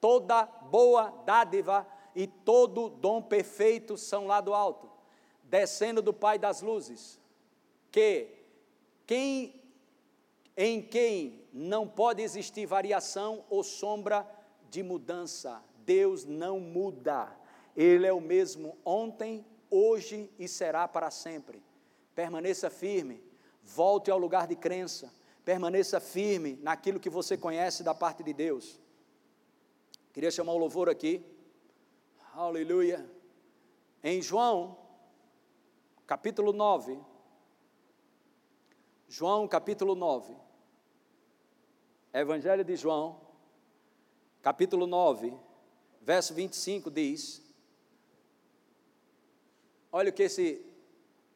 toda 0.00 0.44
boa 0.44 1.10
dádiva 1.24 1.86
e 2.14 2.26
todo 2.26 2.88
dom 2.88 3.22
perfeito 3.22 3.96
são 3.96 4.26
lá 4.26 4.40
do 4.40 4.54
alto, 4.54 4.90
descendo 5.44 6.00
do 6.00 6.12
Pai 6.12 6.38
das 6.38 6.62
luzes, 6.62 7.18
que 7.90 8.28
quem 9.06 9.58
em 10.60 10.82
quem 10.82 11.46
não 11.52 11.86
pode 11.86 12.20
existir 12.20 12.66
variação 12.66 13.44
ou 13.48 13.62
sombra 13.62 14.28
de 14.68 14.82
mudança. 14.82 15.62
Deus 15.86 16.24
não 16.24 16.58
muda. 16.58 17.32
Ele 17.76 18.04
é 18.04 18.12
o 18.12 18.20
mesmo 18.20 18.76
ontem, 18.84 19.46
hoje 19.70 20.28
e 20.36 20.48
será 20.48 20.88
para 20.88 21.12
sempre. 21.12 21.62
Permaneça 22.12 22.68
firme, 22.68 23.22
volte 23.62 24.10
ao 24.10 24.18
lugar 24.18 24.48
de 24.48 24.56
crença, 24.56 25.12
permaneça 25.48 25.98
firme 25.98 26.58
naquilo 26.60 27.00
que 27.00 27.08
você 27.08 27.34
conhece 27.34 27.82
da 27.82 27.94
parte 27.94 28.22
de 28.22 28.34
Deus. 28.34 28.78
Queria 30.12 30.30
chamar 30.30 30.52
o 30.52 30.58
louvor 30.58 30.90
aqui. 30.90 31.24
Aleluia. 32.34 33.10
Em 34.04 34.20
João, 34.20 34.76
capítulo 36.06 36.52
9. 36.52 37.00
João, 39.08 39.48
capítulo 39.48 39.94
9. 39.94 40.36
Evangelho 42.12 42.62
de 42.62 42.76
João, 42.76 43.18
capítulo 44.42 44.86
9, 44.86 45.34
verso 46.02 46.34
25 46.34 46.90
diz: 46.90 47.42
Olha 49.90 50.10
o 50.10 50.12
que 50.12 50.24
esse 50.24 50.62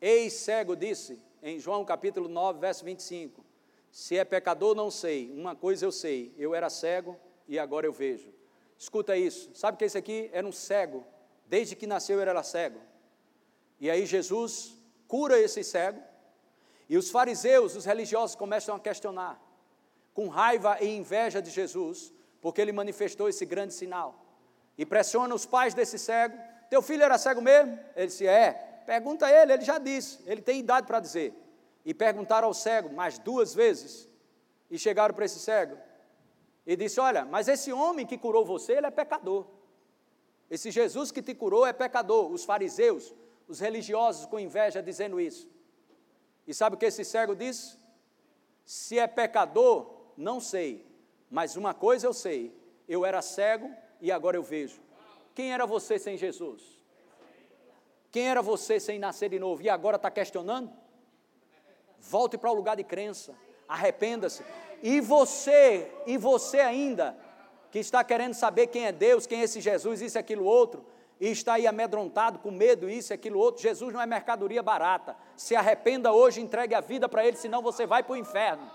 ex-cego 0.02 0.76
disse 0.76 1.18
em 1.42 1.58
João 1.58 1.82
capítulo 1.82 2.28
9, 2.28 2.60
verso 2.60 2.84
25. 2.84 3.41
Se 3.92 4.16
é 4.16 4.24
pecador, 4.24 4.74
não 4.74 4.90
sei. 4.90 5.30
Uma 5.30 5.54
coisa 5.54 5.84
eu 5.84 5.92
sei: 5.92 6.34
eu 6.38 6.54
era 6.54 6.70
cego 6.70 7.16
e 7.46 7.58
agora 7.58 7.86
eu 7.86 7.92
vejo. 7.92 8.32
Escuta 8.78 9.14
isso. 9.16 9.50
Sabe 9.54 9.76
que 9.76 9.84
esse 9.84 9.98
aqui 9.98 10.30
era 10.32 10.46
um 10.46 10.50
cego. 10.50 11.04
Desde 11.46 11.76
que 11.76 11.86
nasceu 11.86 12.18
ele 12.18 12.30
era 12.30 12.42
cego. 12.42 12.80
E 13.78 13.90
aí 13.90 14.06
Jesus 14.06 14.74
cura 15.06 15.38
esse 15.38 15.62
cego. 15.62 16.02
E 16.88 16.96
os 16.96 17.10
fariseus, 17.10 17.76
os 17.76 17.84
religiosos, 17.84 18.34
começam 18.34 18.74
a 18.74 18.80
questionar, 18.80 19.40
com 20.12 20.28
raiva 20.28 20.78
e 20.80 20.88
inveja 20.88 21.40
de 21.40 21.50
Jesus, 21.50 22.12
porque 22.40 22.60
ele 22.60 22.72
manifestou 22.72 23.28
esse 23.28 23.46
grande 23.46 23.74
sinal. 23.74 24.26
E 24.76 24.86
pressiona 24.86 25.34
os 25.34 25.44
pais 25.44 25.74
desse 25.74 25.98
cego: 25.98 26.36
Teu 26.70 26.80
filho 26.80 27.02
era 27.02 27.18
cego 27.18 27.42
mesmo? 27.42 27.78
Ele 27.94 28.06
disse: 28.06 28.26
É. 28.26 28.70
Pergunta 28.86 29.26
a 29.26 29.30
ele, 29.30 29.52
ele 29.52 29.64
já 29.64 29.78
disse, 29.78 30.18
ele 30.26 30.42
tem 30.42 30.58
idade 30.58 30.88
para 30.88 30.98
dizer 30.98 31.41
e 31.84 31.92
perguntaram 31.92 32.48
ao 32.48 32.54
cego 32.54 32.92
mais 32.92 33.18
duas 33.18 33.54
vezes, 33.54 34.08
e 34.70 34.78
chegaram 34.78 35.14
para 35.14 35.24
esse 35.24 35.38
cego, 35.38 35.76
e 36.66 36.76
disse: 36.76 37.00
Olha, 37.00 37.24
mas 37.24 37.48
esse 37.48 37.72
homem 37.72 38.06
que 38.06 38.16
curou 38.16 38.44
você, 38.44 38.74
ele 38.74 38.86
é 38.86 38.90
pecador. 38.90 39.46
Esse 40.50 40.70
Jesus 40.70 41.10
que 41.10 41.22
te 41.22 41.34
curou 41.34 41.66
é 41.66 41.72
pecador. 41.72 42.30
Os 42.30 42.44
fariseus, 42.44 43.14
os 43.48 43.58
religiosos 43.58 44.26
com 44.26 44.38
inveja 44.38 44.82
dizendo 44.82 45.20
isso. 45.20 45.48
E 46.46 46.54
sabe 46.54 46.76
o 46.76 46.78
que 46.78 46.86
esse 46.86 47.04
cego 47.04 47.34
disse? 47.34 47.78
Se 48.64 48.98
é 48.98 49.06
pecador, 49.06 49.90
não 50.16 50.40
sei, 50.40 50.86
mas 51.30 51.56
uma 51.56 51.74
coisa 51.74 52.06
eu 52.06 52.12
sei: 52.12 52.54
eu 52.88 53.04
era 53.04 53.22
cego 53.22 53.70
e 54.00 54.12
agora 54.12 54.36
eu 54.36 54.42
vejo. 54.42 54.80
Quem 55.34 55.52
era 55.52 55.66
você 55.66 55.98
sem 55.98 56.16
Jesus? 56.16 56.62
Quem 58.10 58.28
era 58.28 58.42
você 58.42 58.78
sem 58.78 58.98
nascer 58.98 59.30
de 59.30 59.38
novo 59.38 59.62
e 59.62 59.70
agora 59.70 59.96
está 59.96 60.10
questionando? 60.10 60.70
Volte 62.02 62.36
para 62.36 62.50
o 62.50 62.54
lugar 62.54 62.76
de 62.76 62.84
crença. 62.84 63.34
Arrependa-se. 63.68 64.44
E 64.82 65.00
você, 65.00 65.90
e 66.06 66.18
você 66.18 66.60
ainda, 66.60 67.16
que 67.70 67.78
está 67.78 68.02
querendo 68.02 68.34
saber 68.34 68.66
quem 68.66 68.86
é 68.86 68.92
Deus, 68.92 69.26
quem 69.26 69.40
é 69.40 69.44
esse 69.44 69.60
Jesus, 69.60 70.02
isso, 70.02 70.18
aquilo, 70.18 70.44
outro, 70.44 70.84
e 71.20 71.28
está 71.30 71.54
aí 71.54 71.66
amedrontado, 71.66 72.40
com 72.40 72.50
medo, 72.50 72.90
isso, 72.90 73.14
aquilo, 73.14 73.38
outro, 73.38 73.62
Jesus 73.62 73.94
não 73.94 74.00
é 74.00 74.06
mercadoria 74.06 74.62
barata. 74.62 75.16
Se 75.36 75.54
arrependa 75.54 76.12
hoje, 76.12 76.40
entregue 76.40 76.74
a 76.74 76.80
vida 76.80 77.08
para 77.08 77.24
Ele, 77.24 77.36
senão 77.36 77.62
você 77.62 77.86
vai 77.86 78.02
para 78.02 78.12
o 78.12 78.16
inferno. 78.16 78.68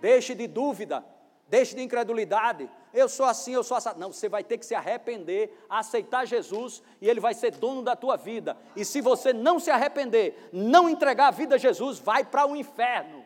Deixe 0.00 0.34
de 0.34 0.46
dúvida, 0.46 1.04
deixe 1.52 1.76
de 1.76 1.82
incredulidade. 1.82 2.66
Eu 2.94 3.10
sou 3.10 3.26
assim, 3.26 3.52
eu 3.52 3.62
sou 3.62 3.76
assim. 3.76 3.90
Não, 3.98 4.10
você 4.10 4.26
vai 4.26 4.42
ter 4.42 4.56
que 4.56 4.64
se 4.64 4.74
arrepender, 4.74 5.54
aceitar 5.68 6.24
Jesus 6.24 6.82
e 6.98 7.06
Ele 7.06 7.20
vai 7.20 7.34
ser 7.34 7.50
dono 7.50 7.82
da 7.82 7.94
tua 7.94 8.16
vida. 8.16 8.56
E 8.74 8.86
se 8.86 9.02
você 9.02 9.34
não 9.34 9.60
se 9.60 9.70
arrepender, 9.70 10.48
não 10.50 10.88
entregar 10.88 11.28
a 11.28 11.30
vida 11.30 11.56
a 11.56 11.58
Jesus, 11.58 11.98
vai 11.98 12.24
para 12.24 12.46
o 12.46 12.56
inferno. 12.56 13.22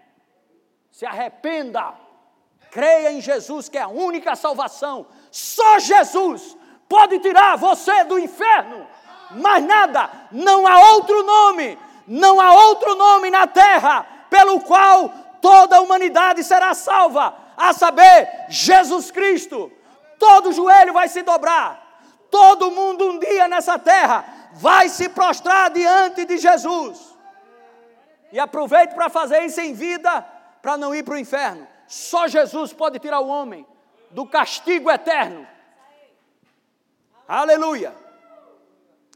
Se 0.90 1.06
arrependa. 1.06 1.94
Creia 2.72 3.12
em 3.12 3.20
Jesus, 3.20 3.68
que 3.68 3.78
é 3.78 3.82
a 3.82 3.88
única 3.88 4.34
salvação. 4.34 5.06
Só 5.30 5.78
Jesus 5.78 6.56
pode 6.88 7.20
tirar 7.20 7.56
você 7.56 8.02
do 8.02 8.18
inferno. 8.18 8.88
Mais 9.36 9.64
nada, 9.64 10.10
não 10.32 10.66
há 10.66 10.94
outro 10.94 11.22
nome, 11.22 11.78
não 12.08 12.40
há 12.40 12.52
outro 12.66 12.96
nome 12.96 13.30
na 13.30 13.46
terra 13.46 14.04
pelo 14.28 14.60
qual 14.62 15.08
toda 15.40 15.76
a 15.76 15.80
humanidade 15.80 16.42
será 16.42 16.74
salva, 16.74 17.45
a 17.56 17.72
saber, 17.72 18.46
Jesus 18.48 19.10
Cristo. 19.10 19.72
Todo 20.18 20.52
joelho 20.52 20.92
vai 20.92 21.08
se 21.08 21.22
dobrar, 21.22 22.00
todo 22.30 22.70
mundo 22.70 23.10
um 23.10 23.18
dia 23.18 23.48
nessa 23.48 23.78
terra 23.78 24.24
vai 24.54 24.88
se 24.88 25.08
prostrar 25.08 25.70
diante 25.70 26.24
de 26.24 26.38
Jesus. 26.38 27.14
E 28.32 28.38
aproveite 28.38 28.94
para 28.94 29.08
fazer 29.08 29.44
isso 29.44 29.60
em 29.60 29.72
vida, 29.72 30.22
para 30.62 30.76
não 30.76 30.94
ir 30.94 31.02
para 31.02 31.14
o 31.14 31.18
inferno. 31.18 31.66
Só 31.86 32.26
Jesus 32.26 32.72
pode 32.72 32.98
tirar 32.98 33.20
o 33.20 33.28
homem 33.28 33.66
do 34.10 34.26
castigo 34.26 34.90
eterno. 34.90 35.46
Aleluia. 37.28 37.94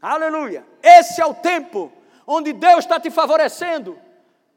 Aleluia. 0.01 0.65
Esse 0.81 1.21
é 1.21 1.25
o 1.25 1.33
tempo 1.33 1.91
onde 2.25 2.53
Deus 2.53 2.79
está 2.79 2.99
te 2.99 3.09
favorecendo, 3.09 3.99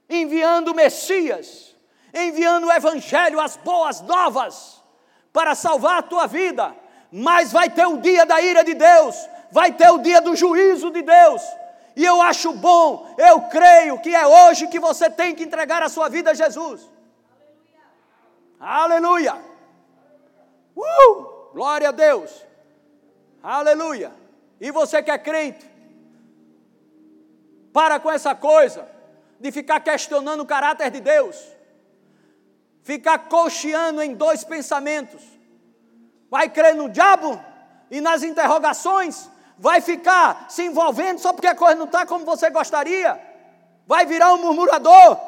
enviando 0.09 0.75
Messias, 0.75 1.74
enviando 2.15 2.67
o 2.67 2.73
Evangelho, 2.73 3.41
as 3.41 3.57
boas 3.57 4.01
novas, 4.01 4.83
para 5.33 5.55
salvar 5.55 5.99
a 5.99 6.03
tua 6.03 6.27
vida. 6.27 6.75
Mas 7.11 7.53
vai 7.53 7.69
ter 7.69 7.87
o 7.87 7.99
dia 7.99 8.25
da 8.25 8.41
ira 8.41 8.65
de 8.65 8.75
Deus, 8.75 9.17
vai 9.51 9.73
ter 9.73 9.91
o 9.91 9.99
dia 9.99 10.21
do 10.21 10.35
juízo 10.37 10.91
de 10.91 11.03
Deus. 11.03 11.43
E 11.97 12.05
eu 12.05 12.21
acho 12.23 12.53
bom, 12.53 13.15
eu 13.19 13.43
creio 13.43 14.01
que 14.01 14.15
é 14.15 14.27
hoje 14.27 14.67
que 14.69 14.81
você 14.81 15.09
tem 15.09 15.35
que 15.35 15.45
entregar 15.45 15.83
a 15.83 15.89
sua 15.89 16.09
vida 16.09 16.31
a 16.31 16.35
Jesus. 16.35 16.89
Aleluia! 18.59 19.37
Uh! 20.77 21.53
Glória 21.53 21.91
a 21.91 21.93
Deus! 21.93 22.45
Aleluia! 23.43 24.13
E 24.61 24.71
você 24.71 25.03
que 25.03 25.11
é 25.11 25.19
crente, 25.19 25.71
para 27.73 28.01
com 28.01 28.11
essa 28.11 28.35
coisa 28.35 28.89
de 29.39 29.53
ficar 29.53 29.81
questionando 29.81 30.41
o 30.41 30.47
caráter 30.47 30.91
de 30.91 31.01
Deus, 31.01 31.54
ficar 32.85 33.19
cocheando 33.19 34.01
em 34.01 34.15
dois 34.15 34.45
pensamentos. 34.45 35.21
Vai 36.31 36.49
crer 36.49 36.77
no 36.77 36.89
diabo 36.89 37.41
e 37.91 38.01
nas 38.01 38.23
interrogações, 38.23 39.29
vai 39.59 39.81
ficar 39.81 40.47
se 40.49 40.63
envolvendo 40.63 41.19
só 41.19 41.33
porque 41.33 41.49
a 41.49 41.55
coisa 41.55 41.75
não 41.75 41.87
está 41.87 42.07
como 42.07 42.25
você 42.25 42.49
gostaria, 42.51 43.21
vai 43.87 44.07
virar 44.07 44.33
um 44.35 44.39
murmurador. 44.39 45.19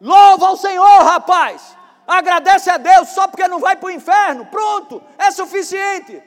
Louva 0.00 0.46
ao 0.46 0.56
Senhor, 0.56 1.02
rapaz! 1.02 1.76
agradece 2.08 2.70
a 2.70 2.78
Deus 2.78 3.10
só 3.10 3.28
porque 3.28 3.46
não 3.46 3.60
vai 3.60 3.76
para 3.76 3.86
o 3.86 3.90
inferno, 3.90 4.46
pronto, 4.46 5.02
é 5.18 5.30
suficiente. 5.30 6.22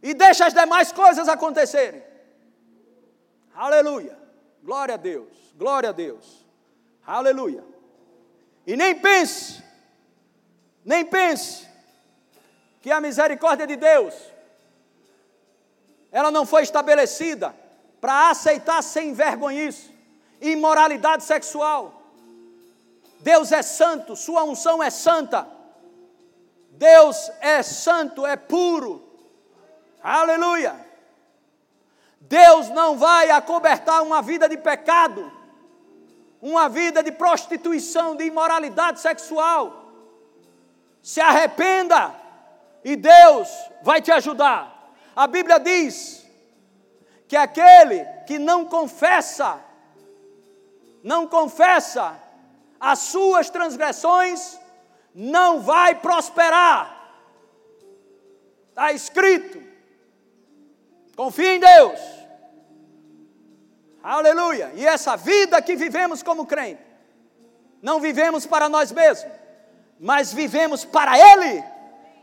E 0.00 0.14
deixa 0.14 0.46
as 0.46 0.54
demais 0.54 0.92
coisas 0.92 1.28
acontecerem. 1.28 2.00
Aleluia. 3.52 4.16
Glória 4.62 4.94
a 4.94 4.96
Deus. 4.96 5.52
Glória 5.56 5.88
a 5.88 5.92
Deus. 5.92 6.46
Aleluia. 7.04 7.64
E 8.68 8.76
nem 8.76 8.94
pense, 8.94 9.64
nem 10.84 11.04
pense 11.04 11.66
que 12.80 12.92
a 12.92 13.00
misericórdia 13.00 13.66
de 13.66 13.74
Deus 13.74 14.14
ela 16.12 16.30
não 16.30 16.46
foi 16.46 16.62
estabelecida 16.62 17.54
para 18.00 18.30
aceitar 18.30 18.82
sem 18.82 19.12
vergonhice 19.12 19.92
imoralidade 20.40 21.24
sexual 21.24 21.98
Deus 23.20 23.50
é 23.52 23.62
santo, 23.62 24.14
Sua 24.14 24.44
unção 24.44 24.82
é 24.82 24.90
santa. 24.90 25.46
Deus 26.70 27.30
é 27.40 27.62
santo, 27.62 28.24
é 28.24 28.36
puro. 28.36 29.04
Aleluia. 30.02 30.76
Deus 32.20 32.68
não 32.68 32.96
vai 32.96 33.30
acobertar 33.30 34.02
uma 34.02 34.22
vida 34.22 34.48
de 34.48 34.56
pecado, 34.56 35.32
uma 36.40 36.68
vida 36.68 37.02
de 37.02 37.12
prostituição, 37.12 38.16
de 38.16 38.24
imoralidade 38.24 39.00
sexual. 39.00 39.92
Se 41.02 41.20
arrependa 41.20 42.14
e 42.84 42.96
Deus 42.96 43.48
vai 43.82 44.00
te 44.00 44.10
ajudar. 44.12 44.92
A 45.14 45.26
Bíblia 45.26 45.58
diz 45.58 46.26
que 47.26 47.36
aquele 47.36 48.04
que 48.26 48.38
não 48.38 48.64
confessa, 48.64 49.60
não 51.02 51.26
confessa 51.26 52.18
as 52.80 53.00
suas 53.00 53.50
transgressões, 53.50 54.58
não 55.14 55.60
vai 55.60 55.96
prosperar. 55.96 56.96
Está 58.68 58.92
escrito. 58.92 59.60
Confie 61.16 61.56
em 61.56 61.60
Deus. 61.60 62.17
Aleluia. 64.08 64.72
E 64.74 64.86
essa 64.86 65.18
vida 65.18 65.60
que 65.60 65.76
vivemos 65.76 66.22
como 66.22 66.46
crente, 66.46 66.80
não 67.82 68.00
vivemos 68.00 68.46
para 68.46 68.66
nós 68.66 68.90
mesmos, 68.90 69.30
mas 70.00 70.32
vivemos 70.32 70.82
para 70.82 71.18
Ele. 71.18 71.62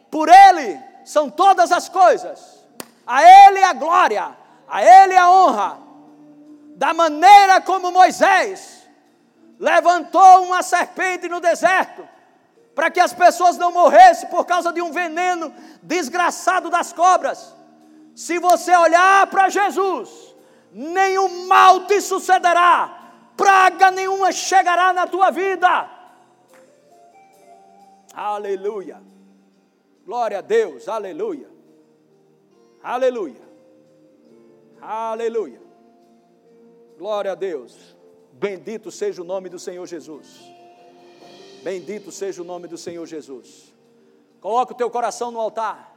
Por 0.10 0.28
Ele 0.28 0.82
são 1.04 1.30
todas 1.30 1.72
as 1.72 1.88
coisas. 1.88 2.66
A 3.06 3.22
Ele 3.22 3.64
a 3.64 3.74
glória, 3.74 4.36
a 4.68 4.84
Ele 4.84 5.16
a 5.16 5.30
honra. 5.30 5.78
Da 6.76 6.92
maneira 6.92 7.62
como 7.62 7.92
Moisés 7.92 8.82
levantou 9.60 10.42
uma 10.42 10.64
serpente 10.64 11.30
no 11.30 11.40
deserto, 11.40 12.10
para 12.74 12.90
que 12.90 13.00
as 13.00 13.14
pessoas 13.14 13.58
não 13.58 13.72
morressem 13.72 14.28
por 14.30 14.44
causa 14.44 14.74
de 14.74 14.82
um 14.82 14.92
veneno 14.92 15.54
desgraçado 15.84 16.68
das 16.68 16.92
cobras. 16.92 17.54
Se 18.16 18.40
você 18.40 18.76
olhar 18.76 19.28
para 19.28 19.50
Jesus, 19.50 20.25
nenhum 20.72 21.47
mal 21.47 21.86
te 21.86 22.01
sucederá, 22.01 23.13
praga 23.36 23.91
nenhuma 23.91 24.32
chegará 24.32 24.93
na 24.93 25.07
tua 25.07 25.32
vida. 25.32 25.89
Aleluia. 28.13 29.01
Glória 30.05 30.39
a 30.39 30.41
Deus, 30.41 30.88
aleluia. 30.88 31.49
Aleluia. 32.82 33.41
Aleluia. 34.82 35.61
Glória 36.97 37.32
a 37.32 37.36
Deus. 37.36 37.95
Bendito 38.32 38.91
seja 38.91 39.22
o 39.22 39.26
nome 39.26 39.49
do 39.49 39.57
Senhor 39.57 39.86
Jesus. 39.88 40.39
Bendito 41.63 42.11
seja 42.11 42.41
o 42.41 42.45
nome 42.45 42.68
do 42.68 42.78
Senhor 42.78 43.05
Jesus. 43.07 43.74
Coloca 44.39 44.74
o 44.74 44.78
teu 44.78 44.89
coração 44.91 45.32
no 45.32 45.39
altar. 45.39 45.95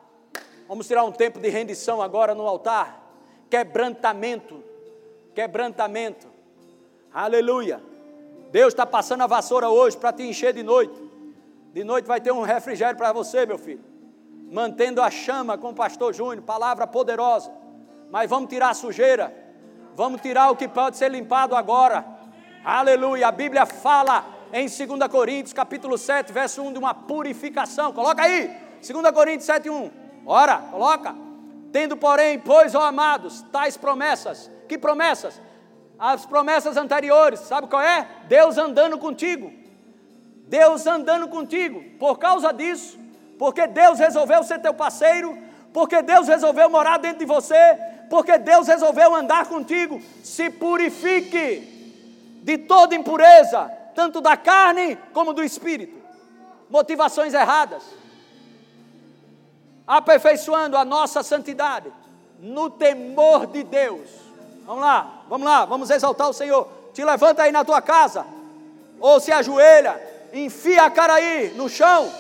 Vamos 0.67 0.87
tirar 0.87 1.05
um 1.05 1.13
tempo 1.13 1.39
de 1.39 1.49
rendição 1.51 2.01
agora 2.01 2.35
no 2.35 2.47
altar. 2.47 3.08
Quebrantamento. 3.51 4.63
Quebrantamento. 5.35 6.27
Aleluia. 7.13 7.83
Deus 8.51 8.73
está 8.73 8.87
passando 8.87 9.23
a 9.23 9.27
vassoura 9.27 9.69
hoje 9.69 9.97
para 9.97 10.13
te 10.13 10.23
encher 10.23 10.53
de 10.53 10.63
noite. 10.63 10.99
De 11.73 11.85
noite 11.85 12.07
vai 12.07 12.21
ter 12.21 12.33
um 12.33 12.43
refrigério 12.43 12.97
para 12.97 13.13
você, 13.13 13.45
meu 13.47 13.59
filho. 13.59 13.85
Mantendo 14.51 15.03
a 15.03 15.11
chama 15.11 15.59
com 15.59 15.71
o 15.71 15.75
pastor 15.75 16.15
Júnior, 16.15 16.43
palavra 16.43 16.87
poderosa. 16.87 17.53
Mas 18.11 18.29
vamos 18.31 18.49
tirar 18.49 18.71
a 18.71 18.75
sujeira. 18.75 19.35
Vamos 19.95 20.21
tirar 20.21 20.51
o 20.51 20.57
que 20.57 20.67
pode 20.67 20.97
ser 20.97 21.11
limpado 21.11 21.55
agora 21.55 22.19
Aleluia. 22.65 23.29
A 23.29 23.33
Bíblia 23.33 23.65
fala 23.65 24.25
em 24.53 24.67
2 24.67 25.11
Coríntios, 25.11 25.53
capítulo 25.53 25.97
7, 25.97 26.33
verso 26.33 26.63
1, 26.63 26.73
de 26.73 26.79
uma 26.79 26.93
purificação. 26.93 27.93
Coloca 27.93 28.23
aí. 28.23 28.51
2 28.87 29.11
Coríntios 29.13 29.45
7, 29.45 29.71
1. 29.71 29.91
Ora, 30.27 30.59
coloca. 30.71 31.15
Tendo, 31.73 31.97
porém, 31.97 32.39
pois, 32.39 32.75
ó 32.75 32.83
amados, 32.83 33.43
tais 33.53 33.77
promessas. 33.77 34.51
Que 34.69 34.79
promessas? 34.79 35.41
As 35.99 36.25
promessas 36.25 36.77
anteriores, 36.77 37.41
sabe 37.41 37.67
qual 37.67 37.83
é? 37.83 38.07
Deus 38.29 38.57
andando 38.57 38.99
contigo. 38.99 39.53
Deus 40.47 40.87
andando 40.87 41.29
contigo. 41.29 41.83
Por 41.99 42.19
causa 42.19 42.53
disso, 42.53 42.99
porque 43.39 43.67
Deus 43.67 43.99
resolveu 43.99 44.43
ser 44.43 44.61
teu 44.61 44.73
parceiro, 44.73 45.37
porque 45.73 46.01
Deus 46.03 46.27
resolveu 46.27 46.71
morar 46.71 46.99
dentro 46.99 47.19
de 47.19 47.25
você, 47.25 47.79
porque 48.09 48.39
Deus 48.39 48.67
resolveu 48.67 49.15
andar 49.15 49.47
contigo. 49.47 50.01
Se 50.23 50.51
purifique 50.51 52.41
de 52.43 52.59
toda 52.59 52.95
impureza, 52.95 53.71
tanto 53.95 54.21
da 54.21 54.37
carne 54.37 54.97
como 55.13 55.33
do 55.33 55.43
espírito. 55.43 55.99
Motivações 56.71 57.35
erradas. 57.35 57.83
Aperfeiçoando 59.89 60.77
a 60.77 60.85
nossa 60.85 61.23
santidade 61.23 61.91
no 62.39 62.69
temor 62.69 63.47
de 63.47 63.63
Deus. 63.63 64.07
Vamos 64.67 64.83
lá, 64.83 65.23
vamos 65.29 65.49
lá, 65.49 65.65
vamos 65.65 65.89
exaltar 65.91 66.29
o 66.29 66.35
Senhor. 66.35 66.69
Te 66.93 67.03
levanta 67.03 67.43
aí 67.43 67.51
na 67.51 67.65
tua 67.65 67.81
casa, 67.81 68.27
ou 69.01 69.19
se 69.19 69.33
ajoelha, 69.33 69.99
enfia 70.33 70.83
a 70.83 70.91
cara 70.91 71.15
aí 71.15 71.55
no 71.57 71.71
chão. 71.71 72.13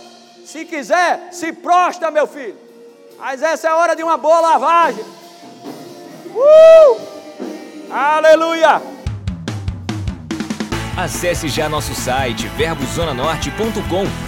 Se 0.46 0.64
quiser, 0.64 1.28
se 1.30 1.52
prostra, 1.52 2.10
meu 2.10 2.26
filho. 2.26 2.56
Mas 3.18 3.42
essa 3.42 3.68
é 3.68 3.72
hora 3.74 3.94
de 3.94 4.02
uma 4.02 4.16
boa 4.16 4.40
lavagem. 4.40 5.04
Uh! 6.34 7.18
Aleluia! 7.90 8.80
Acesse 10.96 11.48
já 11.48 11.68
nosso 11.68 11.94
site 11.94 12.48
verbozonanorte.com, 12.48 14.27